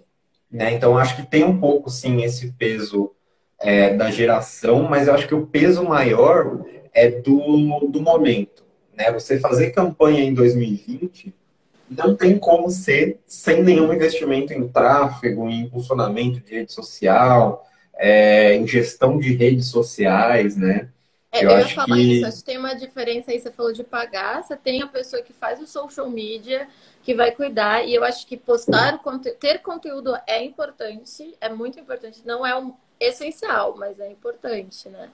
[0.52, 0.74] Né?
[0.74, 3.12] Então, acho que tem um pouco, sim, esse peso
[3.60, 8.66] é, da geração, mas eu acho que o peso maior é do, do momento.
[8.94, 9.12] Né?
[9.12, 11.34] Você fazer campanha em 2020
[11.92, 18.56] não tem como ser sem nenhum investimento em tráfego, em impulsionamento de rede social, é,
[18.56, 20.90] em gestão de redes sociais, né?
[21.32, 22.02] É, eu, eu acho falar que...
[22.02, 25.22] isso, acho que tem uma diferença aí, você falou de pagar, você tem a pessoa
[25.22, 26.68] que faz o social media,
[27.04, 29.00] que vai cuidar, e eu acho que postar,
[29.40, 35.10] ter conteúdo é importante, é muito importante, não é um essencial, mas é importante, né?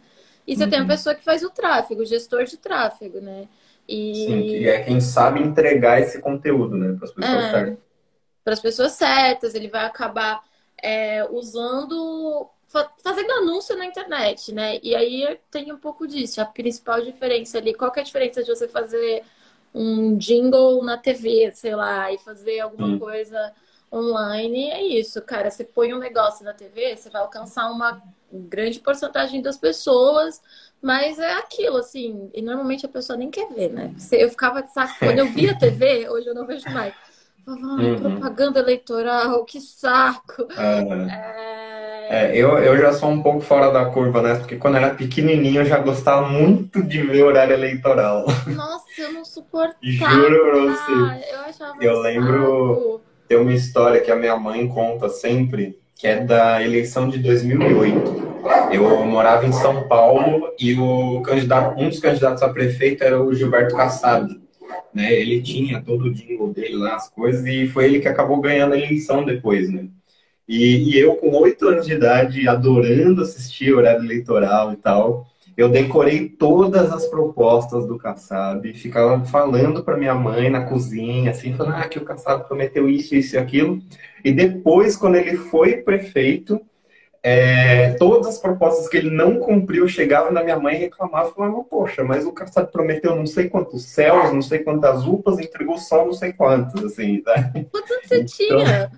[0.45, 0.69] E você uhum.
[0.69, 0.87] tem a uhum.
[0.87, 3.47] pessoa que faz o tráfego, o gestor de tráfego, né?
[3.87, 4.13] E...
[4.13, 7.77] Sim, que é quem sabe entregar esse conteúdo, né, para as pessoas é, certas.
[8.43, 10.43] Para as pessoas certas, ele vai acabar
[10.81, 12.49] é, usando,
[13.03, 14.79] fazendo anúncio na internet, né?
[14.83, 16.41] E aí tem um pouco disso.
[16.41, 19.23] A principal diferença ali, qual que é a diferença de você fazer
[19.73, 22.99] um jingle na TV, sei lá, e fazer alguma hum.
[22.99, 23.53] coisa
[23.91, 24.69] online?
[24.69, 25.49] É isso, cara.
[25.49, 30.41] Você põe um negócio na TV, você vai alcançar uma grande porcentagem das pessoas
[30.81, 33.91] mas é aquilo, assim, e normalmente a pessoa nem quer ver, né?
[34.11, 34.93] Eu ficava de saco.
[34.99, 36.93] Quando eu via TV, hoje eu não vejo mais.
[37.47, 37.99] uhum.
[37.99, 40.43] propaganda eleitoral, que saco.
[40.43, 41.09] Uhum.
[41.09, 42.07] É...
[42.09, 42.37] é...
[42.37, 44.35] eu, eu já sou um pouco fora da curva, né?
[44.35, 48.25] Porque quando era pequenininho eu já gostava muito de ver horário eleitoral.
[48.45, 49.77] Nossa, eu não suportava.
[49.81, 51.33] Juro pra você.
[51.33, 56.23] Eu achava Eu lembro, tem uma história que a minha mãe conta sempre, que é
[56.23, 58.26] da eleição de 2008.
[58.71, 63.33] Eu morava em São Paulo e o candidato, um dos candidatos a prefeito era o
[63.33, 64.29] Gilberto Kassab.
[64.93, 65.13] Né?
[65.13, 68.73] Ele tinha todo o jingle dele lá, as coisas, e foi ele que acabou ganhando
[68.73, 69.87] a eleição depois, né?
[70.47, 75.67] E, e eu, com oito anos de idade, adorando assistir horário eleitoral e tal, eu
[75.67, 81.75] decorei todas as propostas do Kassab, ficava falando para minha mãe na cozinha, assim, falando
[81.75, 83.81] ah, que o Kassab prometeu isso, isso e aquilo.
[84.23, 86.61] E depois, quando ele foi prefeito,
[87.23, 91.63] é, todas as propostas que ele não cumpriu chegavam na minha mãe e reclamavam, falavam,
[91.63, 96.05] poxa, mas o Caçado prometeu não sei quantos céus, não sei quantas UPAs, entregou só
[96.05, 97.51] não sei quantos, assim, tá?
[97.71, 98.91] Quantos anos você então, tinha?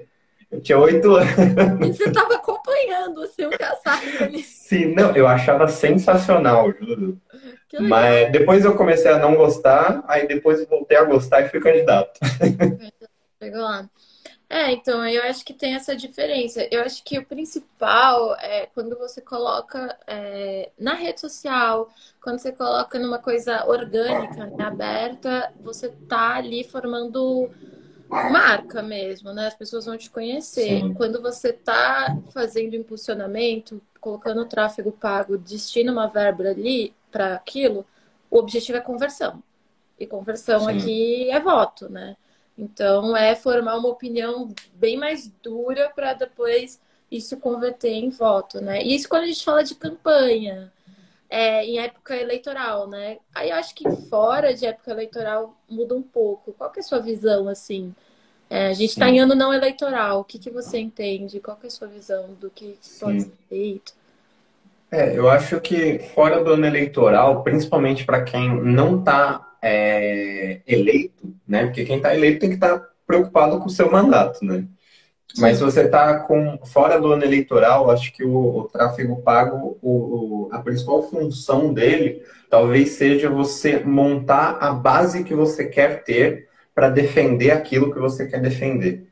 [0.51, 1.29] Eu tinha oito anos.
[1.87, 4.41] E você estava acompanhando o seu Caçado ali.
[4.41, 7.19] Sim, não, eu achava sensacional, juro.
[7.79, 12.19] Mas depois eu comecei a não gostar, aí depois voltei a gostar e fui candidato.
[13.39, 13.87] Pegou lá.
[14.49, 16.67] É, então, eu acho que tem essa diferença.
[16.71, 21.87] Eu acho que o principal é quando você coloca é, na rede social,
[22.19, 27.47] quando você coloca numa coisa orgânica, né, aberta, você tá ali formando
[28.09, 29.45] marca mesmo, né?
[29.45, 30.79] As pessoas vão te conhecer.
[30.79, 30.93] Sim.
[30.95, 37.85] Quando você tá fazendo impulsionamento, colocando tráfego pago, destina uma verba ali para aquilo,
[38.31, 39.43] o objetivo é conversão.
[39.99, 40.71] E conversão Sim.
[40.71, 42.17] aqui é voto, né?
[42.59, 46.77] Então, é formar uma opinião bem mais dura para depois
[47.09, 48.83] isso converter em voto, né?
[48.83, 50.69] E isso quando a gente fala de campanha,
[51.29, 53.17] é, em época eleitoral, né?
[53.33, 56.51] Aí eu acho que fora de época eleitoral muda um pouco.
[56.51, 57.95] Qual que é a sua visão, assim?
[58.49, 60.19] É, a gente está em ano não eleitoral.
[60.19, 61.39] O que, que você entende?
[61.39, 63.93] Qual que é a sua visão do que pode ser feito?
[64.91, 71.33] É, eu acho que fora do ano eleitoral, principalmente para quem não está é, eleito,
[71.47, 71.65] né?
[71.65, 74.65] Porque quem está eleito tem que estar tá preocupado com o seu mandato, né?
[75.37, 79.77] Mas se você está com fora do ano eleitoral, acho que o, o tráfego pago,
[79.79, 86.03] o, o, a principal função dele, talvez seja você montar a base que você quer
[86.03, 89.08] ter para defender aquilo que você quer defender.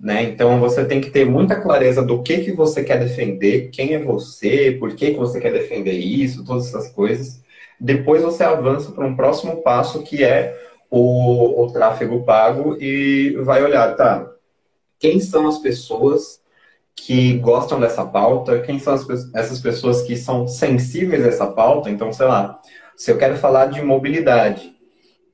[0.00, 0.22] Né?
[0.22, 3.98] Então você tem que ter muita clareza do que, que você quer defender, quem é
[3.98, 7.42] você, por que, que você quer defender isso, todas essas coisas.
[7.78, 10.56] Depois você avança para um próximo passo que é
[10.90, 14.26] o, o tráfego pago e vai olhar, tá?
[14.98, 16.40] Quem são as pessoas
[16.96, 21.90] que gostam dessa pauta, quem são as, essas pessoas que são sensíveis a essa pauta.
[21.90, 22.60] Então, sei lá,
[22.96, 24.74] se eu quero falar de mobilidade,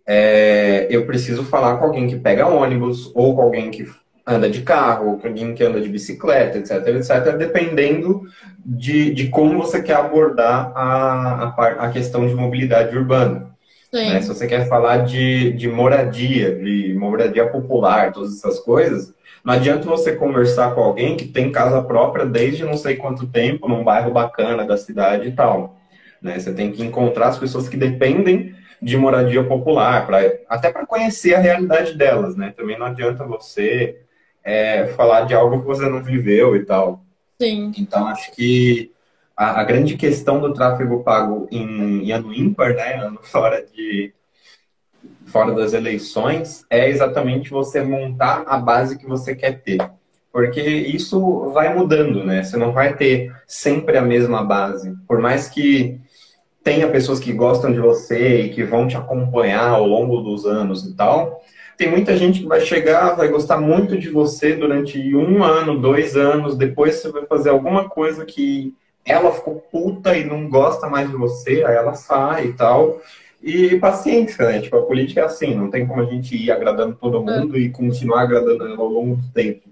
[0.07, 3.89] é, eu preciso falar com alguém que pega ônibus, ou com alguém que
[4.27, 8.23] anda de carro, alguém que anda de bicicleta, etc, etc, dependendo
[8.65, 13.55] de, de como você quer abordar a, a, a questão de mobilidade urbana.
[13.93, 14.21] Né?
[14.21, 19.87] Se você quer falar de, de moradia, de moradia popular, todas essas coisas, não adianta
[19.87, 24.11] você conversar com alguém que tem casa própria desde não sei quanto tempo, num bairro
[24.11, 25.77] bacana da cidade e tal.
[26.21, 26.39] Né?
[26.39, 31.35] Você tem que encontrar as pessoas que dependem de moradia popular, pra, até para conhecer
[31.35, 32.37] a realidade delas.
[32.37, 32.53] Né?
[32.57, 34.01] Também não adianta você
[34.47, 37.05] é, falar de algo que você não viveu e tal.
[37.43, 37.73] Sim.
[37.77, 38.93] Então, acho que
[39.37, 44.15] a, a grande questão do tráfego pago em, em ano ímpar, né, ano fora de,
[45.27, 49.79] fora das eleições é exatamente você montar a base que você quer ter.
[50.33, 52.45] Porque isso vai mudando, né?
[52.45, 54.95] Você não vai ter sempre a mesma base.
[55.09, 55.99] Por mais que
[56.63, 60.85] tenha pessoas que gostam de você e que vão te acompanhar ao longo dos anos
[60.85, 61.43] e tal,
[61.77, 66.17] tem muita gente que vai chegar, vai gostar muito de você durante um ano, dois
[66.17, 71.09] anos, depois você vai fazer alguma coisa que ela ficou puta e não gosta mais
[71.09, 73.01] de você, aí ela sai e tal.
[73.43, 74.61] E paciência, né?
[74.61, 77.71] Tipo, a política é assim, não tem como a gente ir agradando todo mundo e
[77.71, 79.69] continuar agradando ela ao longo do tempo.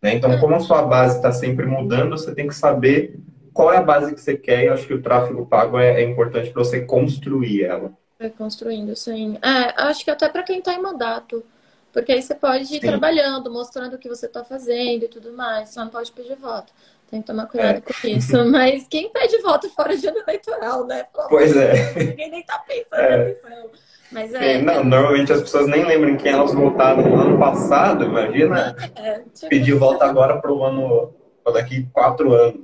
[0.00, 0.14] Né?
[0.14, 3.18] Então, como a sua base está sempre mudando, você tem que saber
[3.52, 6.00] qual é a base que você quer, e eu acho que o tráfego pago é,
[6.00, 7.92] é importante para você construir ela.
[8.20, 9.38] É, construindo, sim.
[9.42, 11.44] É, acho que até para quem está em mandato.
[11.92, 12.80] Porque aí você pode ir sim.
[12.80, 15.70] trabalhando, mostrando o que você está fazendo e tudo mais.
[15.70, 16.72] Só não pode pedir voto.
[17.10, 17.80] Tem que tomar cuidado é.
[17.80, 18.44] com isso.
[18.50, 21.06] Mas quem pede voto fora de ano eleitoral, né?
[21.28, 21.94] pois é.
[21.94, 23.08] Ninguém nem tá pensando é.
[23.08, 23.70] na eleição.
[24.10, 24.62] Mas é.
[24.62, 28.74] Não, normalmente as pessoas nem lembram quem elas votaram no ano passado, imagina.
[28.96, 29.48] É, tipo...
[29.48, 31.14] Pedir voto agora para o ano.
[31.44, 32.60] para daqui quatro anos.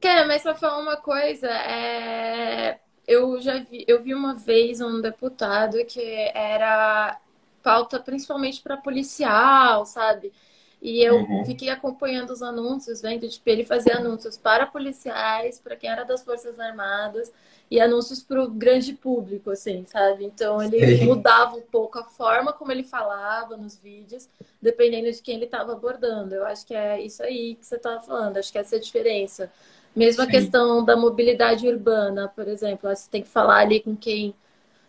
[0.00, 2.78] Quer, mas só falar uma coisa, é...
[3.06, 6.00] eu já vi, eu vi uma vez um deputado que
[6.34, 7.18] era
[7.62, 10.32] pauta principalmente para policial, sabe?
[10.82, 11.44] E eu uhum.
[11.46, 16.22] fiquei acompanhando os anúncios, vendo, tipo, ele fazia anúncios para policiais, para quem era das
[16.22, 17.32] Forças Armadas,
[17.70, 20.26] e anúncios para o grande público, assim, sabe?
[20.26, 21.06] Então ele Sim.
[21.06, 24.28] mudava um pouco a forma como ele falava nos vídeos,
[24.60, 26.34] dependendo de quem ele estava abordando.
[26.34, 28.82] Eu acho que é isso aí que você estava falando, acho que essa é a
[28.82, 29.50] diferença.
[29.94, 30.28] Mesmo Sim.
[30.28, 34.34] a questão da mobilidade urbana, por exemplo, você tem que falar ali com quem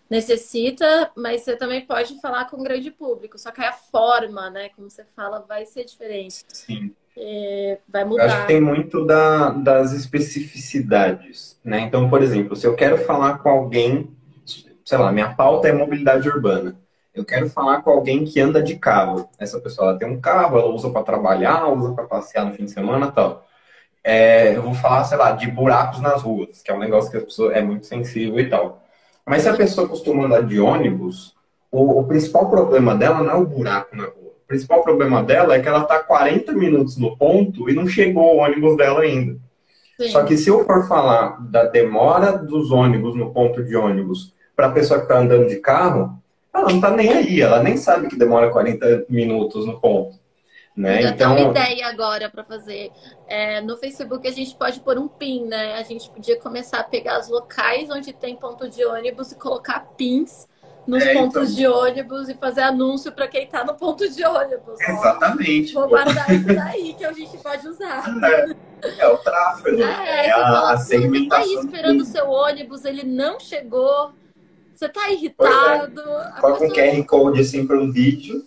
[0.09, 3.37] necessita, mas você também pode falar com o grande público.
[3.37, 6.43] Só que a forma, né, como você fala, vai ser diferente.
[6.47, 6.93] Sim.
[7.17, 8.23] É, vai mudar.
[8.23, 11.79] Eu acho que tem muito da, das especificidades, né?
[11.81, 14.09] Então, por exemplo, se eu quero falar com alguém,
[14.83, 16.77] sei lá, minha pauta é mobilidade urbana.
[17.13, 19.29] Eu quero falar com alguém que anda de carro.
[19.39, 22.71] Essa pessoa tem um carro, ela usa para trabalhar, usa para passear no fim de
[22.71, 23.47] semana, tal.
[24.07, 27.17] É, eu vou falar, sei lá, de buracos nas ruas, que é um negócio que
[27.17, 28.83] a pessoa é muito sensível e tal.
[29.25, 31.33] Mas se a pessoa costuma andar de ônibus,
[31.71, 34.33] o, o, principal problema dela não é o buraco na rua.
[34.43, 38.35] O principal problema dela é que ela está 40 minutos no ponto e não chegou
[38.35, 39.39] o ônibus dela ainda.
[39.99, 40.09] Sim.
[40.09, 44.67] Só que se eu for falar da demora dos ônibus no ponto de ônibus para
[44.67, 46.15] a pessoa que está andando de carro,
[46.53, 50.15] ela não está nem aí, ela nem sabe que demora 40 minutos no ponto.
[50.75, 51.01] Né?
[51.01, 51.35] Já então...
[51.35, 52.91] tem uma ideia agora para fazer.
[53.27, 55.75] É, no Facebook a gente pode pôr um pin, né?
[55.75, 59.79] A gente podia começar a pegar os locais onde tem ponto de ônibus e colocar
[59.95, 60.47] pins
[60.85, 61.55] nos é, pontos então...
[61.55, 64.79] de ônibus e fazer anúncio para quem está no ponto de ônibus.
[64.81, 65.73] Exatamente.
[65.73, 68.03] Vou guardar isso daí que a gente pode usar.
[68.83, 71.43] É, é o tráfego, é, é a, fala, a segmentação.
[71.43, 74.11] Você está aí esperando o seu ônibus, ele não chegou.
[74.75, 76.01] Você está irritado.
[76.01, 76.39] É.
[76.39, 76.67] Coloca pessoa...
[76.67, 78.43] um QR Code assim para um vídeo.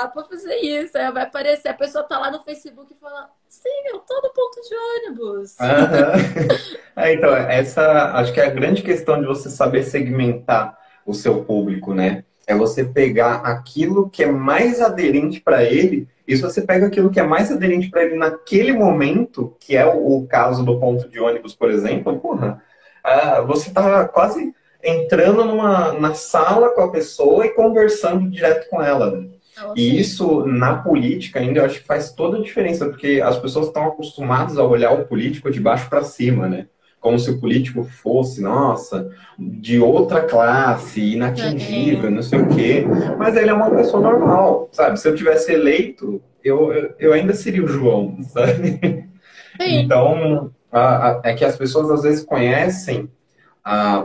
[0.00, 0.96] Dá para fazer isso.
[0.96, 4.30] Aí vai aparecer, a pessoa tá lá no Facebook e fala, sim, eu tô no
[4.32, 5.56] ponto de ônibus.
[5.60, 6.48] Uhum.
[6.96, 11.44] é, então, essa acho que é a grande questão de você saber segmentar o seu
[11.44, 12.24] público, né?
[12.46, 17.10] É você pegar aquilo que é mais aderente para ele, e se você pega aquilo
[17.10, 21.20] que é mais aderente para ele naquele momento, que é o, caso do ponto de
[21.20, 22.62] ônibus, por exemplo, porra,
[23.04, 28.82] uh, você tá quase entrando numa, na sala com a pessoa e conversando direto com
[28.82, 29.10] ela.
[29.10, 29.28] Né?
[29.76, 33.66] E isso, na política, ainda eu acho que faz toda a diferença, porque as pessoas
[33.66, 36.66] estão acostumadas a olhar o político de baixo para cima, né?
[37.00, 42.10] Como se o político fosse, nossa, de outra classe, inatingível, é.
[42.10, 42.84] não sei o quê.
[43.18, 45.00] Mas ele é uma pessoa normal, sabe?
[45.00, 49.08] Se eu tivesse eleito, eu, eu ainda seria o João, sabe?
[49.60, 49.80] Sim.
[49.80, 53.08] Então, a, a, é que as pessoas às vezes conhecem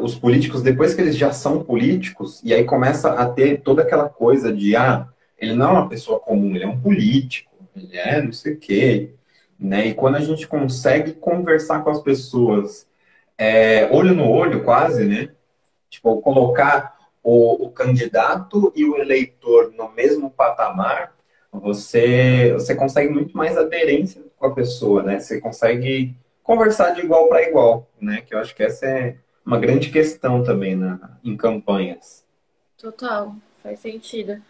[0.01, 4.07] os políticos depois que eles já são políticos, e aí começa a ter toda aquela
[4.09, 7.51] coisa de, ah, ele não é uma pessoa comum, ele é um político.
[7.75, 9.13] Ele é, não sei o quê.
[9.59, 9.87] Né?
[9.87, 12.87] E quando a gente consegue conversar com as pessoas
[13.37, 15.29] é, olho no olho, quase, né?
[15.89, 21.15] Tipo, colocar o, o candidato e o eleitor no mesmo patamar,
[21.51, 25.19] você, você consegue muito mais aderência com a pessoa, né?
[25.19, 28.21] Você consegue conversar de igual para igual, né?
[28.21, 32.25] Que eu acho que essa é uma grande questão também na, em campanhas.
[32.77, 34.41] Total, faz sentido.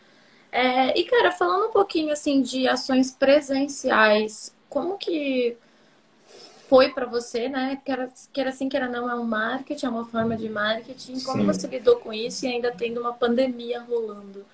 [0.55, 5.57] É, e, cara, falando um pouquinho, assim, de ações presenciais, como que
[6.69, 7.77] foi para você, né?
[7.83, 8.09] Que era,
[8.47, 11.19] assim, que era não, é um marketing, é uma forma de marketing.
[11.25, 11.45] Como Sim.
[11.45, 14.45] você lidou com isso e ainda tendo uma pandemia rolando?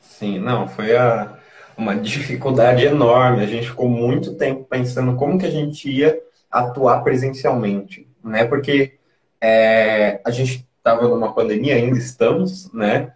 [0.00, 1.36] Sim, não, foi a,
[1.76, 3.42] uma dificuldade enorme.
[3.42, 8.44] A gente ficou muito tempo pensando como que a gente ia atuar presencialmente, né?
[8.44, 8.96] Porque
[9.40, 13.12] é, a gente estava numa pandemia, ainda estamos, né?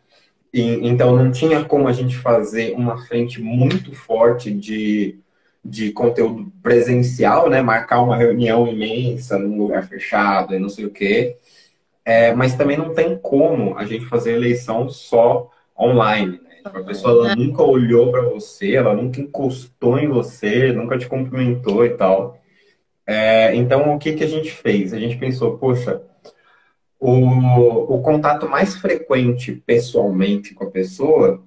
[0.52, 5.18] E, então não tinha como a gente fazer uma frente muito forte de,
[5.64, 7.62] de conteúdo presencial, né?
[7.62, 11.36] Marcar uma reunião imensa num lugar fechado e não sei o quê.
[12.04, 16.40] É, mas também não tem como a gente fazer eleição só online.
[16.42, 16.56] Né?
[16.64, 21.08] Tipo, a pessoa ela nunca olhou para você, ela nunca encostou em você, nunca te
[21.08, 22.38] cumprimentou e tal.
[23.06, 24.92] É, então, o que, que a gente fez?
[24.92, 26.02] A gente pensou, poxa,
[27.04, 31.42] o, o contato mais frequente pessoalmente com a pessoa,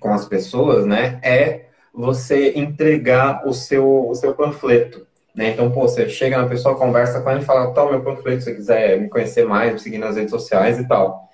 [0.00, 5.06] com as pessoas, né, é você entregar o seu, o seu panfleto.
[5.34, 5.50] Né?
[5.50, 8.44] Então, pô, você chega na pessoa, conversa com ela e fala, toma meu panfleto se
[8.46, 11.28] você quiser me conhecer mais, me seguir nas redes sociais e tal.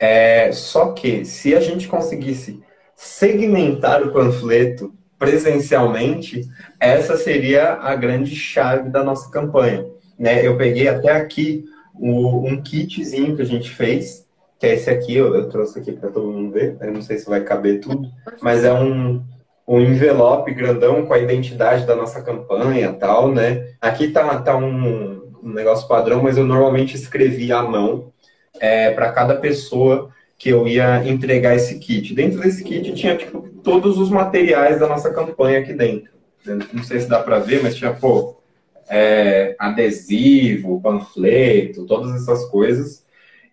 [0.00, 2.62] É, só que se a gente conseguisse
[2.94, 6.48] segmentar o panfleto presencialmente,
[6.80, 9.84] essa seria a grande chave da nossa campanha.
[10.18, 10.46] Né?
[10.46, 11.66] Eu peguei até aqui
[11.98, 14.26] o, um kitzinho que a gente fez,
[14.58, 17.18] que é esse aqui, eu, eu trouxe aqui para todo mundo ver, eu não sei
[17.18, 18.08] se vai caber tudo,
[18.40, 19.22] mas é um,
[19.66, 23.68] um envelope grandão com a identidade da nossa campanha tal, né?
[23.80, 28.10] Aqui tá, tá um, um negócio padrão, mas eu normalmente escrevi à mão
[28.60, 32.14] é, para cada pessoa que eu ia entregar esse kit.
[32.14, 36.10] Dentro desse kit tinha tipo, todos os materiais da nossa campanha aqui dentro.
[36.72, 38.37] Não sei se dá para ver, mas tinha, pô,
[38.90, 43.04] é, adesivo, panfleto, todas essas coisas.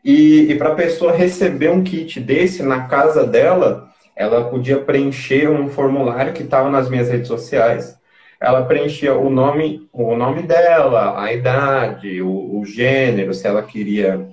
[0.04, 5.50] E, e para a pessoa receber um kit desse na casa dela, ela podia preencher
[5.50, 7.98] um formulário que estava nas minhas redes sociais.
[8.40, 14.28] Ela preenchia o nome, o nome dela, a idade, o, o gênero, se ela queria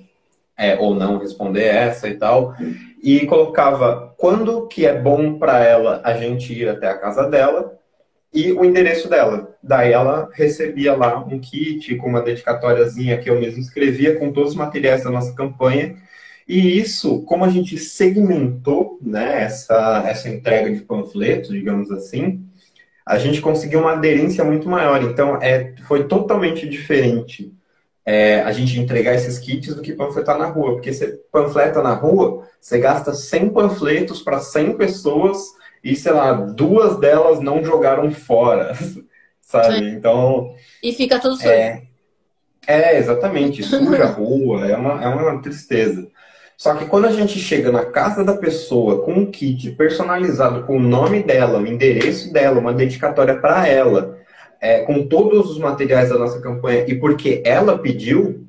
[0.57, 2.55] é, ou não responder essa e tal,
[3.01, 7.77] e colocava quando que é bom para ela a gente ir até a casa dela
[8.33, 9.55] e o endereço dela.
[9.61, 14.51] Daí ela recebia lá um kit com uma dedicatóriazinha que eu mesmo escrevia com todos
[14.51, 15.95] os materiais da nossa campanha.
[16.47, 22.43] E isso, como a gente segmentou né, essa, essa entrega de panfletos, digamos assim,
[23.05, 25.03] a gente conseguiu uma aderência muito maior.
[25.03, 27.53] Então, é, foi totalmente diferente
[28.05, 30.73] é, a gente entregar esses kits do que panfletar na rua.
[30.73, 36.31] Porque você panfleta na rua, você gasta 100 panfletos para 100 pessoas e, sei lá,
[36.31, 38.73] duas delas não jogaram fora,
[39.41, 39.79] sabe?
[39.79, 39.89] Sim.
[39.89, 40.55] Então.
[40.81, 41.49] E fica tudo sujo.
[41.49, 41.83] É,
[42.65, 43.63] é, exatamente.
[43.63, 46.07] Suja a rua, é uma, é uma tristeza.
[46.55, 50.77] Só que quando a gente chega na casa da pessoa com um kit personalizado com
[50.77, 54.17] o nome dela, o endereço dela, uma dedicatória para ela,
[54.61, 58.47] é, com todos os materiais da nossa campanha e porque ela pediu,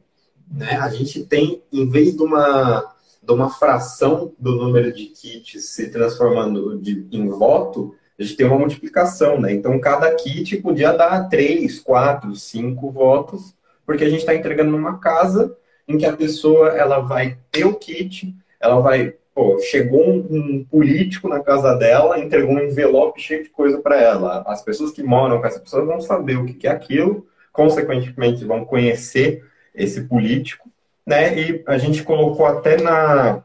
[0.48, 2.93] né, a gente tem, em vez de uma
[3.24, 8.46] de uma fração do número de kits se transformando de, em voto, a gente tem
[8.46, 9.52] uma multiplicação, né?
[9.52, 14.98] Então, cada kit podia dar três, quatro, cinco votos, porque a gente está entregando numa
[14.98, 15.56] casa
[15.88, 20.64] em que a pessoa ela vai ter o kit, ela vai, pô, chegou um, um
[20.64, 24.44] político na casa dela, entregou um envelope cheio de coisa para ela.
[24.46, 28.64] As pessoas que moram com essa pessoa vão saber o que é aquilo, consequentemente vão
[28.64, 30.70] conhecer esse político
[31.06, 31.38] né?
[31.38, 33.42] E a gente colocou até na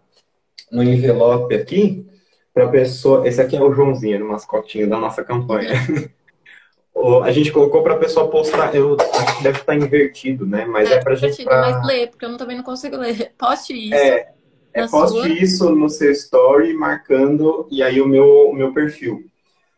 [0.71, 2.05] no envelope aqui
[2.53, 3.27] para a pessoa.
[3.27, 5.73] Esse aqui é o Joãozinho, o mascotinho da nossa campanha.
[7.23, 8.75] a gente colocou para a pessoa postar.
[8.75, 10.65] Eu acho que deve estar invertido, né?
[10.65, 11.43] Mas é, é para gente.
[11.43, 11.61] Pra...
[11.61, 13.33] Mas ler, porque eu também não consigo ler.
[13.37, 13.95] Poste isso.
[13.95, 14.29] É,
[14.73, 15.29] é poste sua...
[15.29, 19.25] isso no seu story, marcando e aí o meu, o meu perfil.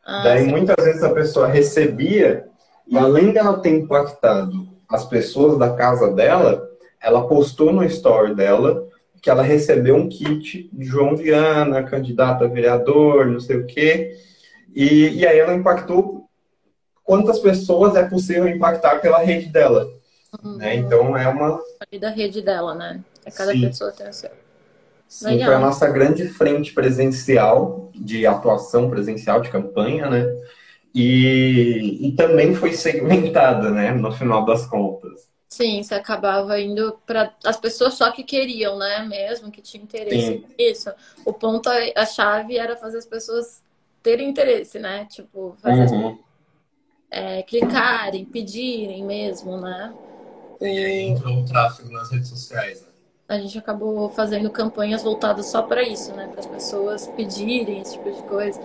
[0.05, 0.51] Ah, Daí sim.
[0.51, 2.45] muitas vezes a pessoa recebia
[2.87, 6.67] e além dela ter impactado as pessoas da casa dela,
[7.01, 8.87] ela postou no story dela
[9.21, 14.17] que ela recebeu um kit de João Viana, candidato a vereador, não sei o quê.
[14.73, 16.27] E, e aí ela impactou
[17.03, 19.87] quantas pessoas é possível impactar pela rede dela.
[20.43, 20.57] Uhum.
[20.57, 20.75] Né?
[20.75, 21.59] Então é uma.
[21.99, 22.99] Da rede dela, né?
[23.23, 23.61] É cada Sim.
[23.61, 24.31] pessoa tem a sua.
[25.07, 30.25] Sim, foi a nossa grande frente presencial, de atuação presencial, de campanha, né?
[30.93, 35.30] e, e também foi segmentada, né, no final das contas.
[35.51, 39.03] Sim, você acabava indo para as pessoas só que queriam, né?
[39.05, 40.37] Mesmo que tinham interesse.
[40.37, 40.45] Sim.
[40.57, 40.89] Isso.
[41.25, 43.61] O ponto, a chave era fazer as pessoas
[44.01, 45.03] terem interesse, né?
[45.11, 46.17] Tipo, fazer uhum.
[47.11, 49.93] é, clicarem, pedirem mesmo, né?
[50.61, 52.87] E aí entrou o tráfego nas redes sociais, né?
[53.27, 56.27] A gente acabou fazendo campanhas voltadas só para isso, né?
[56.27, 58.61] Para as pessoas pedirem esse tipo de coisa.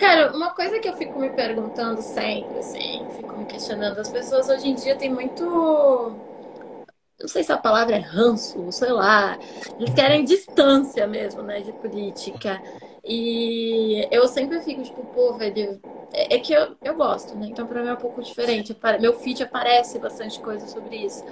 [0.00, 4.48] Cara, uma coisa que eu fico me perguntando sempre, assim, fico me questionando, as pessoas
[4.48, 5.44] hoje em dia têm muito.
[7.20, 9.38] Não sei se a palavra é ranço, sei lá.
[9.78, 12.62] Eles querem distância mesmo, né, de política.
[13.04, 15.78] E eu sempre fico, tipo, pô, velho.
[16.12, 17.46] É, é que eu, eu gosto, né?
[17.48, 18.74] Então, pra mim é um pouco diferente.
[19.00, 21.22] Meu feed aparece bastante coisa sobre isso.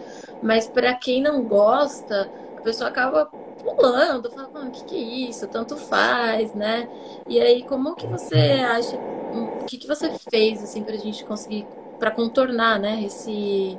[0.42, 5.46] Mas para quem não gosta, a pessoa acaba pulando, fala, o que, que é isso?
[5.48, 6.88] Tanto faz, né?
[7.26, 11.66] E aí, como que você acha, o que, que você fez, assim, pra gente conseguir,
[11.98, 13.78] para contornar, né, esse,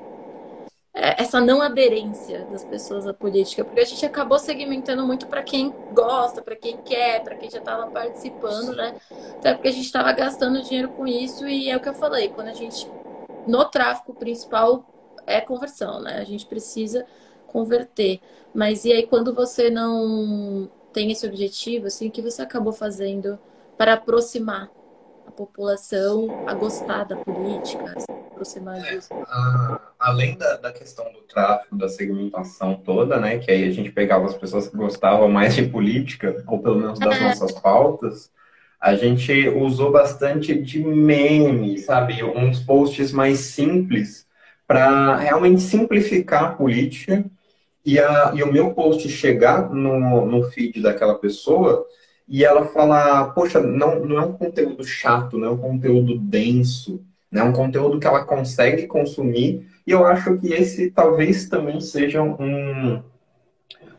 [0.93, 3.63] é, essa não aderência das pessoas à política?
[3.63, 7.59] Porque a gente acabou segmentando muito para quem gosta, para quem quer, para quem já
[7.59, 8.95] estava participando, né?
[9.37, 12.29] Até porque a gente estava gastando dinheiro com isso e é o que eu falei,
[12.29, 12.89] quando a gente,
[13.47, 14.85] no tráfico principal,
[15.25, 16.17] é conversão, né?
[16.19, 17.05] A gente precisa
[17.49, 18.19] converter.
[18.53, 23.37] Mas e aí quando você não tem esse objetivo, assim, o que você acabou fazendo
[23.77, 24.69] para aproximar
[25.27, 29.13] a população a gostar da política, se aproximar é, disso?
[29.13, 33.91] É, além da, da questão do tráfego, da segmentação toda, né, que aí a gente
[33.91, 37.19] pegava as pessoas que gostavam mais de política, ou pelo menos das é.
[37.21, 38.31] nossas pautas,
[38.79, 42.23] a gente usou bastante de meme, sabe?
[42.23, 44.25] Uns posts mais simples
[44.65, 47.25] para realmente simplificar a política
[47.85, 51.85] e, a, e o meu post chegar no, no feed daquela pessoa
[52.27, 57.03] e ela falar, poxa, não, não é um conteúdo chato, não é um conteúdo denso,
[57.31, 57.41] né?
[57.41, 62.21] é um conteúdo que ela consegue consumir, e eu acho que esse talvez também seja
[62.21, 63.01] um,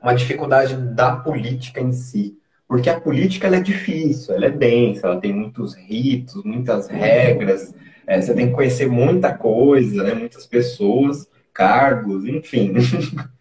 [0.00, 2.36] uma dificuldade da política em si.
[2.68, 7.74] Porque a política ela é difícil, ela é densa, ela tem muitos ritos, muitas regras,
[8.06, 10.14] é, você tem que conhecer muita coisa, né?
[10.14, 12.74] muitas pessoas, cargos, enfim.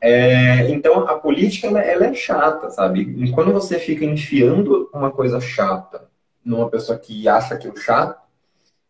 [0.00, 3.00] É, então, a política ela, ela, é chata, sabe?
[3.00, 6.08] E quando você fica enfiando uma coisa chata
[6.44, 8.20] numa pessoa que acha que é chato,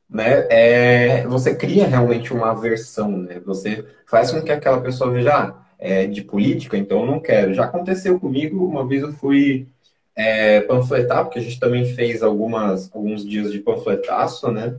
[0.09, 0.47] né?
[0.51, 3.41] É, você cria realmente uma aversão, né?
[3.47, 7.55] Você faz com que aquela pessoa veja, ah, é de política, então eu não quero.
[7.55, 9.69] Já aconteceu comigo, uma vez eu fui
[10.15, 14.77] é, panfletar, porque a gente também fez algumas, alguns dias de panfletaço, né?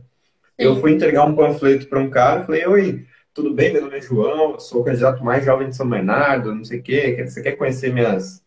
[0.58, 4.00] Eu fui entregar um panfleto para um cara, falei, oi, tudo bem, meu nome é
[4.00, 7.52] João, sou o candidato mais jovem de São Bernardo, não sei o quê, você quer
[7.52, 8.42] conhecer minhas,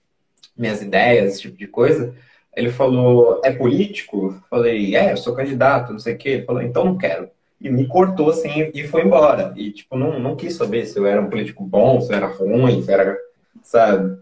[0.57, 2.13] minhas ideias, esse tipo de coisa?
[2.55, 4.39] Ele falou, é político?
[4.49, 6.29] Falei, é, eu sou candidato, não sei o quê.
[6.29, 7.29] Ele falou, então não quero.
[7.59, 9.53] E me cortou assim e foi embora.
[9.55, 12.27] E, tipo, não, não quis saber se eu era um político bom, se eu era
[12.27, 13.17] ruim, se era,
[13.63, 14.19] sabe?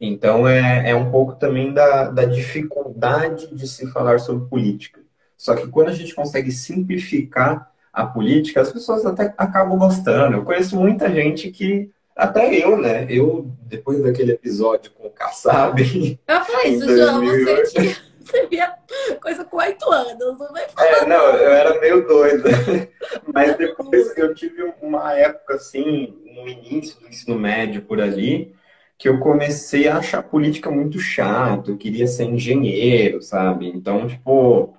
[0.00, 5.00] Então é, é um pouco também da, da dificuldade de se falar sobre política.
[5.36, 10.36] Só que quando a gente consegue simplificar a política, as pessoas até acabam gostando.
[10.36, 13.06] Eu conheço muita gente que, até eu, né?
[13.08, 15.80] Eu, depois daquele episódio com o Kassab.
[16.26, 18.10] Eu falei isso, João, você tinha.
[18.20, 18.72] Você via
[19.20, 20.88] coisa com oito anos, não vai falar.
[20.88, 22.44] É, não, eu era meio doido.
[23.34, 28.54] Mas depois eu tive uma época assim, no início do ensino médio por ali,
[28.96, 33.66] que eu comecei a achar política muito chato, eu queria ser engenheiro, sabe?
[33.66, 34.76] Então, tipo,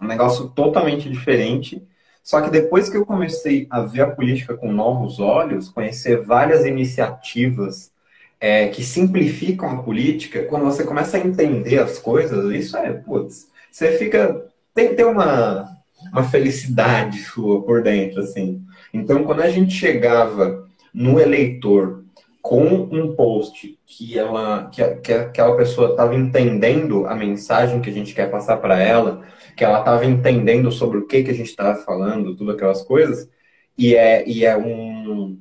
[0.00, 1.86] um negócio totalmente diferente.
[2.26, 6.66] Só que depois que eu comecei a ver a política com novos olhos, conhecer várias
[6.66, 7.92] iniciativas
[8.40, 13.46] é, que simplificam a política, quando você começa a entender as coisas, isso é, putz,
[13.70, 14.44] você fica.
[14.74, 15.68] Tem que ter uma,
[16.10, 18.60] uma felicidade sua por dentro, assim.
[18.92, 22.02] Então, quando a gente chegava no eleitor
[22.42, 27.92] com um post que ela que, que aquela pessoa estava entendendo a mensagem que a
[27.92, 29.22] gente quer passar para ela,
[29.56, 33.28] que ela estava entendendo sobre o que, que a gente estava falando, tudo aquelas coisas,
[33.76, 35.38] e é, e é um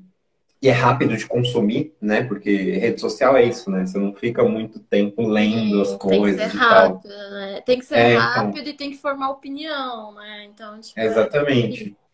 [0.61, 2.23] e é rápido de consumir, né?
[2.23, 3.85] Porque rede social é isso, né?
[3.85, 6.37] Você não fica muito tempo lendo as coisas.
[6.37, 7.61] Tem que ser rápido, né?
[7.63, 8.73] Tem que ser é, então rápido então...
[8.73, 10.45] e tem que formar opinião, né?
[10.45, 11.95] Então, tipo, é Exatamente.
[12.01, 12.05] É...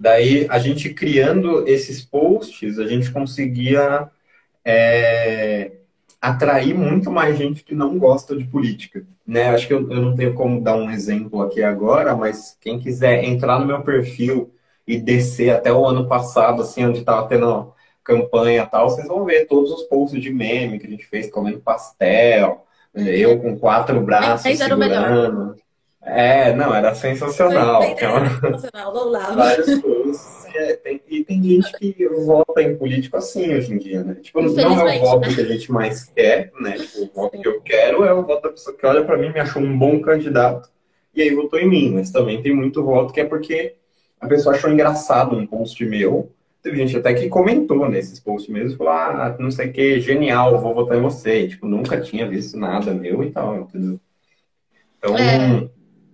[0.00, 4.10] Daí, a gente criando esses posts, a gente conseguia
[4.64, 5.70] é,
[6.22, 9.04] atrair muito mais gente que não gosta de política.
[9.26, 9.48] Né?
[9.50, 13.24] Acho que eu, eu não tenho como dar um exemplo aqui agora, mas quem quiser
[13.24, 14.54] entrar no meu perfil
[14.86, 17.72] e descer até o ano passado, assim, onde estava tendo
[18.04, 21.28] campanha e tal, vocês vão ver todos os posts de meme que a gente fez
[21.28, 25.56] comendo pastel, eu com quatro braços segurando.
[26.04, 27.82] É, não, era sensacional.
[27.82, 28.92] Era sensacional.
[30.62, 34.14] É, tem, e tem gente que vota em político assim hoje em dia, né?
[34.14, 35.34] Tipo, não é o voto né?
[35.34, 36.78] que a gente mais quer, né?
[36.78, 37.42] Tipo, o voto Sim.
[37.42, 39.76] que eu quero é o voto da pessoa que olha para mim, me achou um
[39.76, 40.70] bom candidato
[41.14, 41.90] e aí votou em mim.
[41.94, 43.74] Mas também tem muito voto que é porque
[44.20, 46.30] a pessoa achou engraçado um post meu.
[46.62, 50.60] Teve gente até que comentou nesses posts mesmo, falou, ah, não sei o que, genial,
[50.60, 51.40] vou votar em você.
[51.40, 53.98] E, tipo, nunca tinha visto nada meu e tal, entendeu?
[54.96, 55.68] Então, é.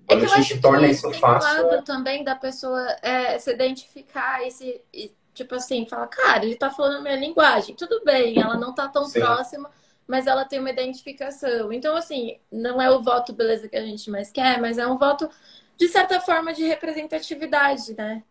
[0.08, 1.68] É quando é a gente torna isso fácil.
[1.68, 6.56] lado também da pessoa é, se identificar e se, e, tipo assim, falar, cara, ele
[6.56, 7.74] tá falando a minha linguagem.
[7.74, 9.20] Tudo bem, ela não tá tão Sim.
[9.20, 9.70] próxima,
[10.06, 11.70] mas ela tem uma identificação.
[11.72, 14.96] Então, assim, não é o voto beleza que a gente mais quer, mas é um
[14.96, 15.28] voto,
[15.76, 18.22] de certa forma, de representatividade, né?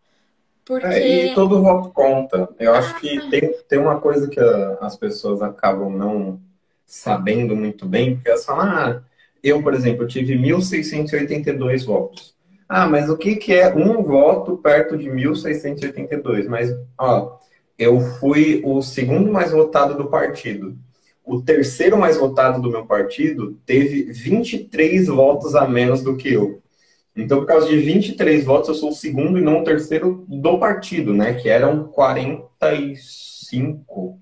[0.65, 0.87] Porque...
[0.87, 2.49] É, e todo voto conta.
[2.59, 6.41] Eu acho ah, que tem, tem uma coisa que a, as pessoas acabam não
[6.85, 9.01] sabendo muito bem, porque elas falam, ah,
[9.43, 12.35] eu, por exemplo, tive 1.682 votos.
[12.67, 16.47] Ah, mas o que, que é um voto perto de 1.682?
[16.47, 17.37] Mas, ó,
[17.77, 20.77] eu fui o segundo mais votado do partido.
[21.23, 26.61] O terceiro mais votado do meu partido teve 23 votos a menos do que eu.
[27.15, 30.59] Então, por causa de 23 votos, eu sou o segundo e não o terceiro do
[30.59, 31.33] partido, né?
[31.33, 34.19] Que eram 45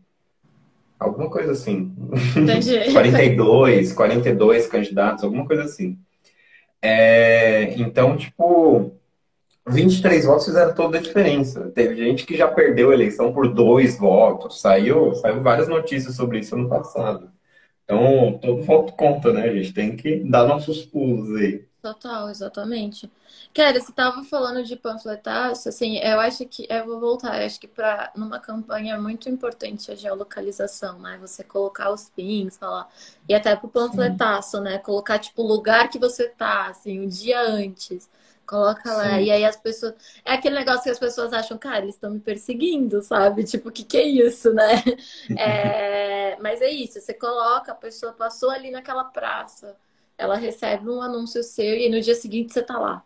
[1.05, 1.93] Alguma coisa assim.
[2.35, 2.79] Entendi.
[2.91, 5.97] 42, 42 candidatos, alguma coisa assim.
[6.81, 8.91] É, então, tipo,
[9.67, 11.71] 23 votos fizeram toda a diferença.
[11.73, 14.61] Teve gente que já perdeu a eleição por dois votos.
[14.61, 17.31] Saiu, saiu várias notícias sobre isso no passado.
[17.83, 19.43] Então, todo voto conta, né?
[19.43, 21.65] A gente tem que dar nossos pulos aí.
[21.81, 23.09] Total, exatamente.
[23.55, 27.57] Cara, você estava falando de panfletaço, assim, eu acho que, eu vou voltar, eu acho
[27.57, 31.17] que para numa campanha é muito importante a geolocalização, né?
[31.21, 32.89] Você colocar os pins, falar,
[33.29, 34.63] e até pro panfletaço, Sim.
[34.63, 34.77] né?
[34.79, 38.09] Colocar, tipo, o lugar que você tá, assim, um dia antes.
[38.45, 39.23] Coloca lá, Sim.
[39.23, 39.93] e aí as pessoas.
[40.25, 43.45] É aquele negócio que as pessoas acham, cara, eles estão me perseguindo, sabe?
[43.45, 44.83] Tipo, o que, que é isso, né?
[45.37, 46.37] É...
[46.41, 49.75] Mas é isso, você coloca, a pessoa passou ali naquela praça
[50.17, 53.03] ela recebe um anúncio seu e no dia seguinte você tá lá.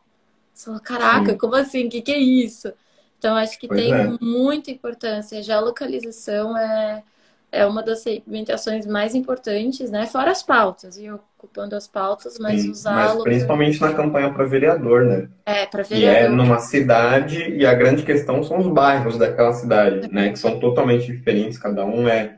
[0.60, 1.38] Você fala, caraca, Sim.
[1.38, 1.88] como assim?
[1.88, 2.74] O que, que é isso?
[3.18, 4.18] Então, acho que pois tem é.
[4.20, 5.42] muita importância.
[5.42, 7.02] Já a localização é,
[7.50, 10.06] é uma das segmentações mais importantes, né?
[10.06, 13.14] Fora as pautas, e ocupando as pautas, mas Sim, usar.
[13.14, 15.30] Mas principalmente na campanha para vereador, né?
[15.46, 16.22] É, para vereador.
[16.22, 20.30] E é numa cidade, e a grande questão são os bairros daquela cidade, né?
[20.30, 22.38] Que são totalmente diferentes, cada um é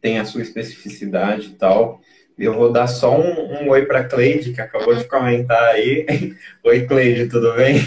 [0.00, 2.00] tem a sua especificidade e tal.
[2.36, 6.34] Eu vou dar só um, um oi para Cleide, que acabou de comentar aí.
[6.64, 7.78] oi, Cleide, tudo bem?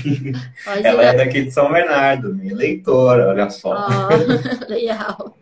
[0.83, 3.87] Ela é daqui de São Bernardo, minha leitora, olha só.
[3.87, 5.37] Oh, legal.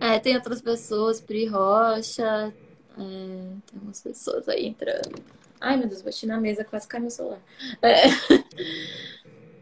[0.00, 2.52] É, tem outras pessoas, Pri Rocha,
[2.98, 3.02] é,
[3.70, 5.22] tem umas pessoas aí entrando.
[5.60, 7.38] Ai, meu Deus, bati na mesa, quase caiu meu celular.
[7.82, 8.04] É.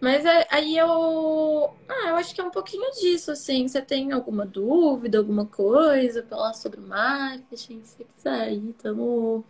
[0.00, 1.74] Mas aí eu.
[1.88, 3.66] Ah, eu acho que é um pouquinho disso, assim.
[3.66, 7.82] Você tem alguma dúvida, alguma coisa falar sobre marketing?
[7.82, 9.44] Se quiser aí, tamo.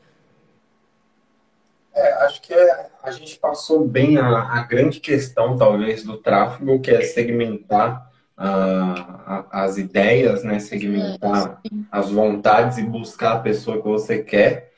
[1.95, 6.81] É, acho que é, a gente passou bem a, a, grande questão, talvez, do tráfego,
[6.81, 10.61] que é segmentar uh, as ideias, né?
[10.61, 14.73] Segmentar é, as vontades e buscar a pessoa que você quer.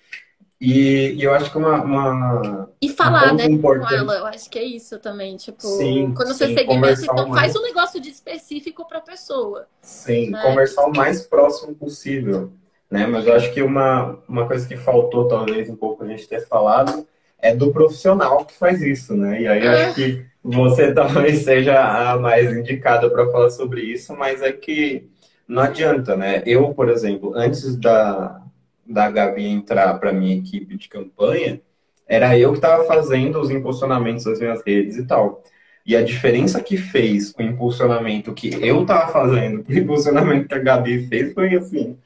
[0.61, 3.89] E, e, eu acho que uma, uma e falar, um né, importante...
[3.89, 7.29] com ela, eu acho que é isso também, tipo, sim, quando você sim, segmenta, então
[7.29, 7.53] mais...
[7.53, 9.67] faz um negócio de específico para a pessoa.
[9.81, 10.43] Sim, né?
[10.43, 12.53] conversar o mais próximo possível,
[12.91, 13.07] né?
[13.07, 16.47] Mas eu acho que uma, uma coisa que faltou talvez um pouco a gente ter
[16.47, 17.07] falado
[17.39, 19.41] é do profissional que faz isso, né?
[19.41, 24.15] E aí eu acho que você talvez seja a mais indicada para falar sobre isso,
[24.15, 25.09] mas é que
[25.49, 26.43] não adianta, né?
[26.45, 28.43] Eu, por exemplo, antes da
[28.91, 31.61] da Gabi entrar para minha equipe de campanha,
[32.07, 35.43] era eu que estava fazendo os impulsionamentos das minhas redes e tal.
[35.87, 40.59] E a diferença que fez o impulsionamento que eu estava fazendo o impulsionamento que a
[40.59, 41.97] Gabi fez foi assim,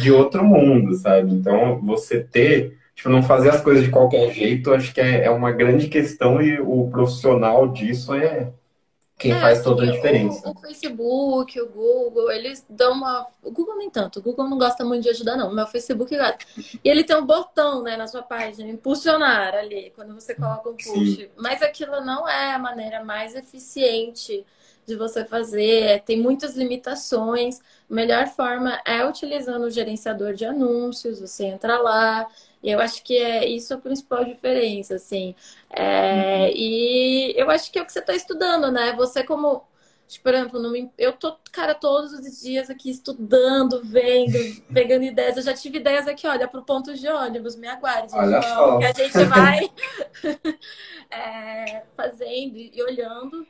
[0.00, 1.32] de outro mundo, sabe?
[1.32, 5.30] Então, você ter, tipo, não fazer as coisas de qualquer jeito, acho que é, é
[5.30, 8.50] uma grande questão e o profissional disso é,
[9.20, 10.48] quem é, faz toda a diferença.
[10.48, 13.26] O, o, Facebook, o Google, eles dão uma.
[13.42, 15.52] O Google nem tanto, o Google não gosta muito de ajudar, não.
[15.52, 16.38] Mas o Facebook gosta.
[16.56, 20.74] E ele tem um botão, né, na sua página, impulsionar ali, quando você coloca um
[20.74, 21.16] push.
[21.16, 21.28] Sim.
[21.36, 24.44] Mas aquilo não é a maneira mais eficiente
[24.86, 27.60] de você fazer, tem muitas limitações.
[27.90, 32.26] A melhor forma é utilizando o gerenciador de anúncios, você entra lá.
[32.62, 35.34] E eu acho que é isso a principal diferença, assim.
[35.70, 36.52] É, uhum.
[36.54, 38.92] E eu acho que é o que você está estudando, né?
[38.96, 39.64] Você como
[40.10, 44.36] Tipo, por exemplo, eu tô, cara, todos os dias aqui estudando, vendo,
[44.74, 45.36] pegando ideias.
[45.36, 48.12] Eu já tive ideias aqui, olha, pro ponto de ônibus, me aguarde.
[48.16, 48.78] Olha só.
[48.78, 49.70] Que a gente vai
[51.12, 53.46] é, fazendo e olhando.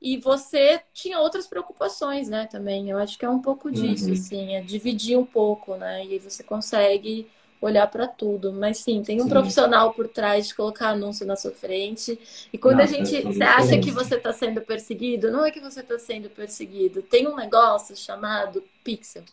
[0.00, 2.88] E você tinha outras preocupações, né, também.
[2.88, 4.14] Eu acho que é um pouco disso, uhum.
[4.14, 6.02] assim, é dividir um pouco, né?
[6.06, 7.28] E aí você consegue
[7.60, 8.52] olhar para tudo.
[8.52, 9.28] Mas sim, tem um sim.
[9.28, 12.18] profissional por trás de colocar anúncio na sua frente.
[12.52, 13.22] E quando Nossa, a gente.
[13.22, 17.02] Você acha que você está sendo perseguido, não é que você está sendo perseguido.
[17.02, 19.24] Tem um negócio chamado Pixel.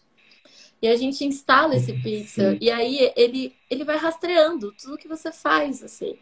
[0.81, 2.57] E a gente instala esse pixel sim.
[2.61, 6.15] e aí ele, ele vai rastreando tudo que você faz, assim.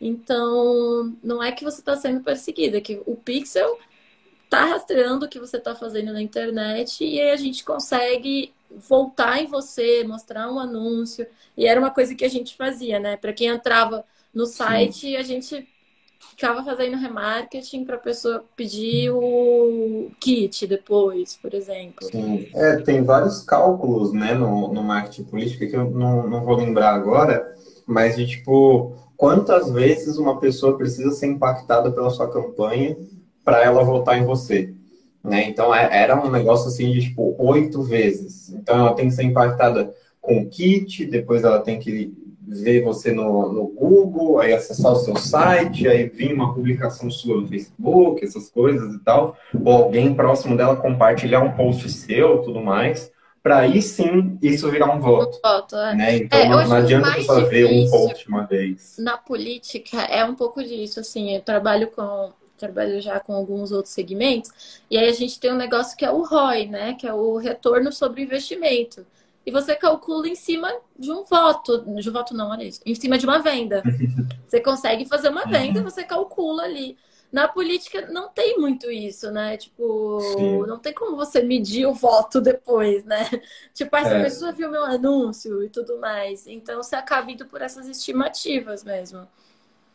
[0.00, 3.78] Então, não é que você está sendo perseguida, é que o pixel
[4.44, 9.42] está rastreando o que você está fazendo na internet e aí a gente consegue voltar
[9.42, 11.26] em você, mostrar um anúncio.
[11.56, 13.16] E era uma coisa que a gente fazia, né?
[13.16, 15.16] Para quem entrava no site, Sim.
[15.16, 15.68] a gente
[16.30, 22.06] ficava fazendo remarketing para a pessoa pedir o kit depois, por exemplo.
[22.10, 26.56] Sim, é, tem vários cálculos né, no, no marketing político que eu não, não vou
[26.56, 27.54] lembrar agora,
[27.86, 32.96] mas de tipo, quantas vezes uma pessoa precisa ser impactada pela sua campanha
[33.44, 34.74] para ela votar em você?
[35.22, 35.48] Né?
[35.48, 38.50] Então é, era um negócio assim de tipo oito vezes.
[38.50, 42.12] Então ela tem que ser impactada com o kit, depois ela tem que
[42.48, 47.40] ver você no, no Google, aí acessar o seu site, aí vir uma publicação sua
[47.40, 52.60] no Facebook, essas coisas e tal, ou alguém próximo dela compartilhar um post seu, tudo
[52.60, 53.12] mais,
[53.42, 55.38] para aí sim isso virar um voto.
[55.44, 55.94] Um voto é.
[55.94, 56.16] Né?
[56.16, 58.96] Então é, não, adianta só ver um post uma vez.
[58.98, 63.94] Na política é um pouco disso, assim, eu trabalho com trabalho já com alguns outros
[63.94, 66.94] segmentos, e aí a gente tem um negócio que é o ROI, né?
[66.94, 69.06] Que é o retorno sobre investimento.
[69.48, 72.94] E você calcula em cima de um voto, de um voto não, olha isso, em
[72.94, 73.82] cima de uma venda.
[74.46, 76.96] Você consegue fazer uma venda, você calcula ali.
[77.30, 79.58] Na política não tem muito isso, né?
[79.58, 80.66] Tipo, Sim.
[80.66, 83.28] não tem como você medir o voto depois, né?
[83.74, 84.22] Tipo, essa é.
[84.22, 86.46] pessoa viu meu anúncio e tudo mais.
[86.46, 89.28] Então você acaba indo por essas estimativas mesmo.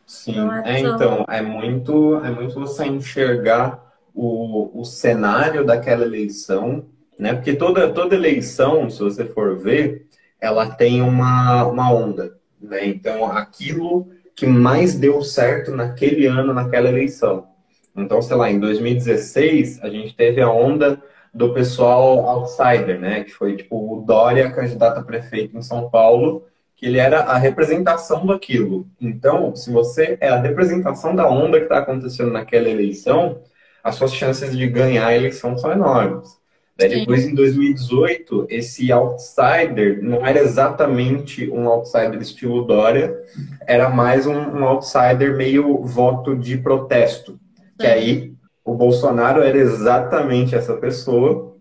[0.06, 3.82] Sim, é, é então, é muito, é muito você enxergar
[4.14, 6.86] o, o cenário daquela eleição,
[7.18, 7.34] né?
[7.34, 10.06] Porque toda, toda eleição, se você for ver,
[10.40, 12.86] ela tem uma, uma onda, né?
[12.86, 17.48] Então, aquilo que mais deu certo naquele ano, naquela eleição.
[17.96, 21.00] Então, sei lá, em 2016, a gente teve a onda
[21.32, 23.24] do pessoal outsider, né?
[23.24, 26.46] Que foi, tipo, o Dória, candidato a prefeito em São Paulo,
[26.76, 28.86] que ele era a representação daquilo.
[29.00, 33.40] Então, se você é a representação da onda que está acontecendo naquela eleição,
[33.82, 36.28] as suas chances de ganhar a eleição são enormes.
[36.76, 43.16] Daí, depois, em 2018, esse outsider não era exatamente um outsider estilo Dória,
[43.64, 47.38] era mais um, um outsider meio voto de protesto.
[47.78, 51.56] Que aí o Bolsonaro era exatamente essa pessoa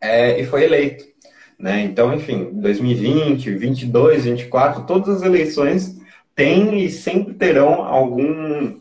[0.00, 1.11] é, e foi eleito.
[1.62, 1.82] Né?
[1.84, 5.96] Então, enfim, 2020, 22, 24, todas as eleições
[6.34, 8.80] têm e sempre terão algum,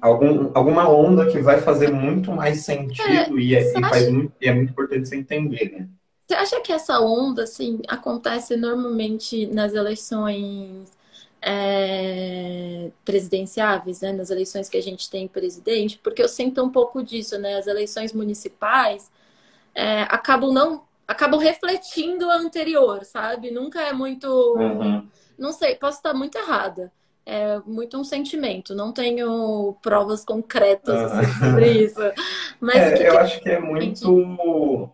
[0.00, 4.48] algum alguma onda que vai fazer muito mais sentido é, e, é, e muito, e
[4.48, 5.88] é muito importante você entender, né?
[6.26, 10.90] Você acha que essa onda, assim, acontece normalmente nas eleições
[11.42, 14.10] é, presidenciáveis, né?
[14.10, 16.00] Nas eleições que a gente tem presidente?
[16.02, 17.58] Porque eu sinto um pouco disso, né?
[17.58, 19.12] As eleições municipais
[19.74, 23.50] é, acabam não acabam refletindo a anterior, sabe?
[23.50, 24.26] Nunca é muito.
[24.56, 25.06] Uhum.
[25.38, 26.92] Não sei, posso estar muito errada.
[27.26, 31.18] É muito um sentimento, não tenho provas concretas uhum.
[31.20, 32.00] assim, sobre isso.
[32.60, 33.16] Mas é, que eu que...
[33.16, 34.90] acho que é muito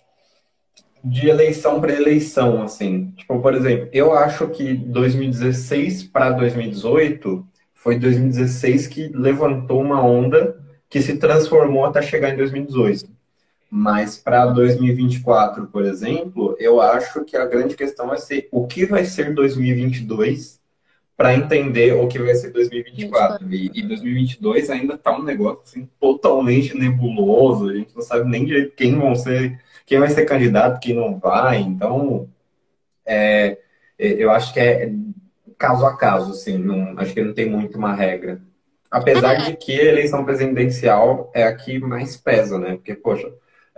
[1.02, 3.12] de eleição para eleição, assim.
[3.16, 7.44] Tipo, por exemplo, eu acho que 2016 para 2018
[7.74, 10.56] foi 2016 que levantou uma onda
[10.88, 13.20] que se transformou até chegar em 2018.
[13.71, 18.85] Mas para 2024, por exemplo, eu acho que a grande questão vai ser o que
[18.85, 20.59] vai ser 2022
[21.16, 23.47] para entender o que vai ser 2024.
[23.53, 28.45] E, e 2022 ainda está um negócio assim, totalmente nebuloso, a gente não sabe nem
[28.45, 31.61] direito quem vão ser, quem vai ser candidato, quem não vai.
[31.61, 32.29] Então,
[33.07, 33.59] é,
[33.99, 34.91] eu acho que é
[35.59, 38.41] caso a caso, assim, não, acho que não tem muito uma regra.
[38.91, 39.51] Apesar é.
[39.51, 42.77] de que a eleição presidencial é a que mais pesa, né?
[42.77, 43.31] Porque, poxa,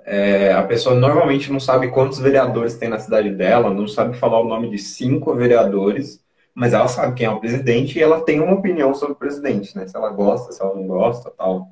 [0.04, 4.40] é, a pessoa normalmente não sabe quantos vereadores tem na cidade dela, não sabe falar
[4.40, 6.22] o nome de cinco vereadores,
[6.54, 9.76] mas ela sabe quem é o presidente e ela tem uma opinião sobre o presidente,
[9.76, 9.86] né?
[9.86, 11.70] Se ela gosta, se ela não gosta, tal.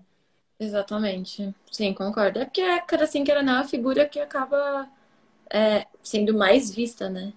[0.58, 1.54] Exatamente.
[1.70, 2.38] Sim, concordo.
[2.38, 4.88] É porque, cara, assim, que era na figura que acaba
[5.50, 7.32] é, sendo mais vista, né?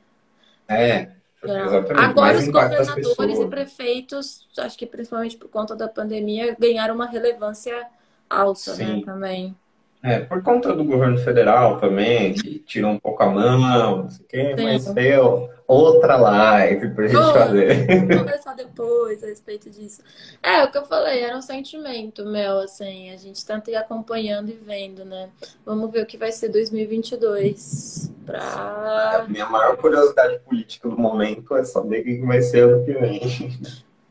[0.68, 1.12] É, é.
[1.42, 2.06] exatamente.
[2.06, 7.88] Agora, os governadores e prefeitos, acho que principalmente por conta da pandemia, ganharam uma relevância
[8.30, 8.96] alta, né, Sim.
[8.98, 9.56] né, também.
[10.04, 14.26] É, por conta do governo federal também, que tirou um pouco a mão, não sei
[14.26, 17.88] o quê, mas eu, outra live pra gente oh, fazer.
[17.88, 20.02] Vamos conversar depois a respeito disso.
[20.44, 24.50] É, o que eu falei, era um sentimento meu, assim, a gente tenta ir acompanhando
[24.50, 25.30] e vendo, né?
[25.66, 28.12] Vamos ver o que vai ser 2022.
[28.26, 29.20] Pra...
[29.20, 32.92] A minha maior curiosidade política no momento é saber o que vai ser ano que
[32.92, 33.22] vem.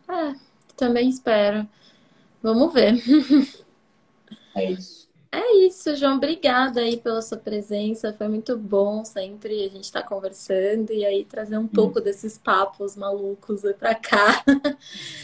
[0.08, 0.34] É,
[0.74, 1.68] também espero.
[2.42, 2.94] Vamos ver.
[4.54, 5.01] É isso.
[5.34, 6.16] É isso, João.
[6.16, 8.12] Obrigada aí pela sua presença.
[8.12, 12.02] Foi muito bom sempre a gente estar tá conversando e aí trazer um pouco hum.
[12.02, 14.44] desses papos malucos para cá.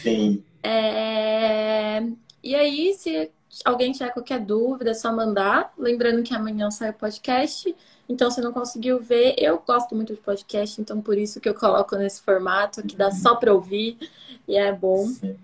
[0.01, 0.43] Sim.
[0.61, 2.03] É...
[2.43, 3.31] E aí, se
[3.63, 5.73] alguém tiver qualquer dúvida, é só mandar.
[5.77, 7.73] Lembrando que amanhã sai o podcast.
[8.09, 11.53] Então, se não conseguiu ver, eu gosto muito de podcast, então por isso que eu
[11.53, 13.97] coloco nesse formato, que dá só para ouvir
[14.45, 15.05] e é bom.
[15.05, 15.37] Sim.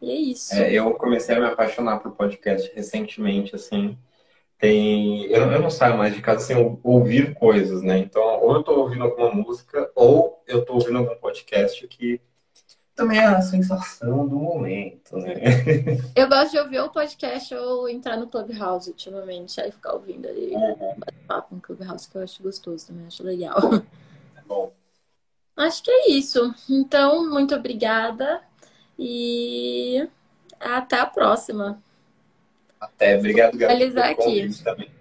[0.00, 0.54] E é isso.
[0.54, 3.98] É, eu comecei a me apaixonar por podcast recentemente, assim.
[4.60, 5.24] Tem.
[5.24, 7.98] Eu, eu não saio mais de casa sem ouvir coisas, né?
[7.98, 12.20] Então, ou eu tô ouvindo alguma música, ou eu tô ouvindo algum podcast que
[13.00, 15.32] também é a sensação do momento, né?
[16.14, 20.52] Eu gosto de ouvir o podcast ou entrar no Clubhouse ultimamente, aí ficar ouvindo ali,
[20.54, 21.00] uhum.
[21.26, 23.58] papo no Clubhouse, que eu acho gostoso também, acho legal.
[24.36, 24.70] É bom.
[25.56, 26.54] Acho que é isso.
[26.68, 28.42] Então, muito obrigada
[28.98, 30.06] e
[30.60, 31.82] até a próxima.
[32.80, 33.98] Até, obrigado, Gabi.
[33.98, 34.50] Aqui.
[34.64, 34.99] Também.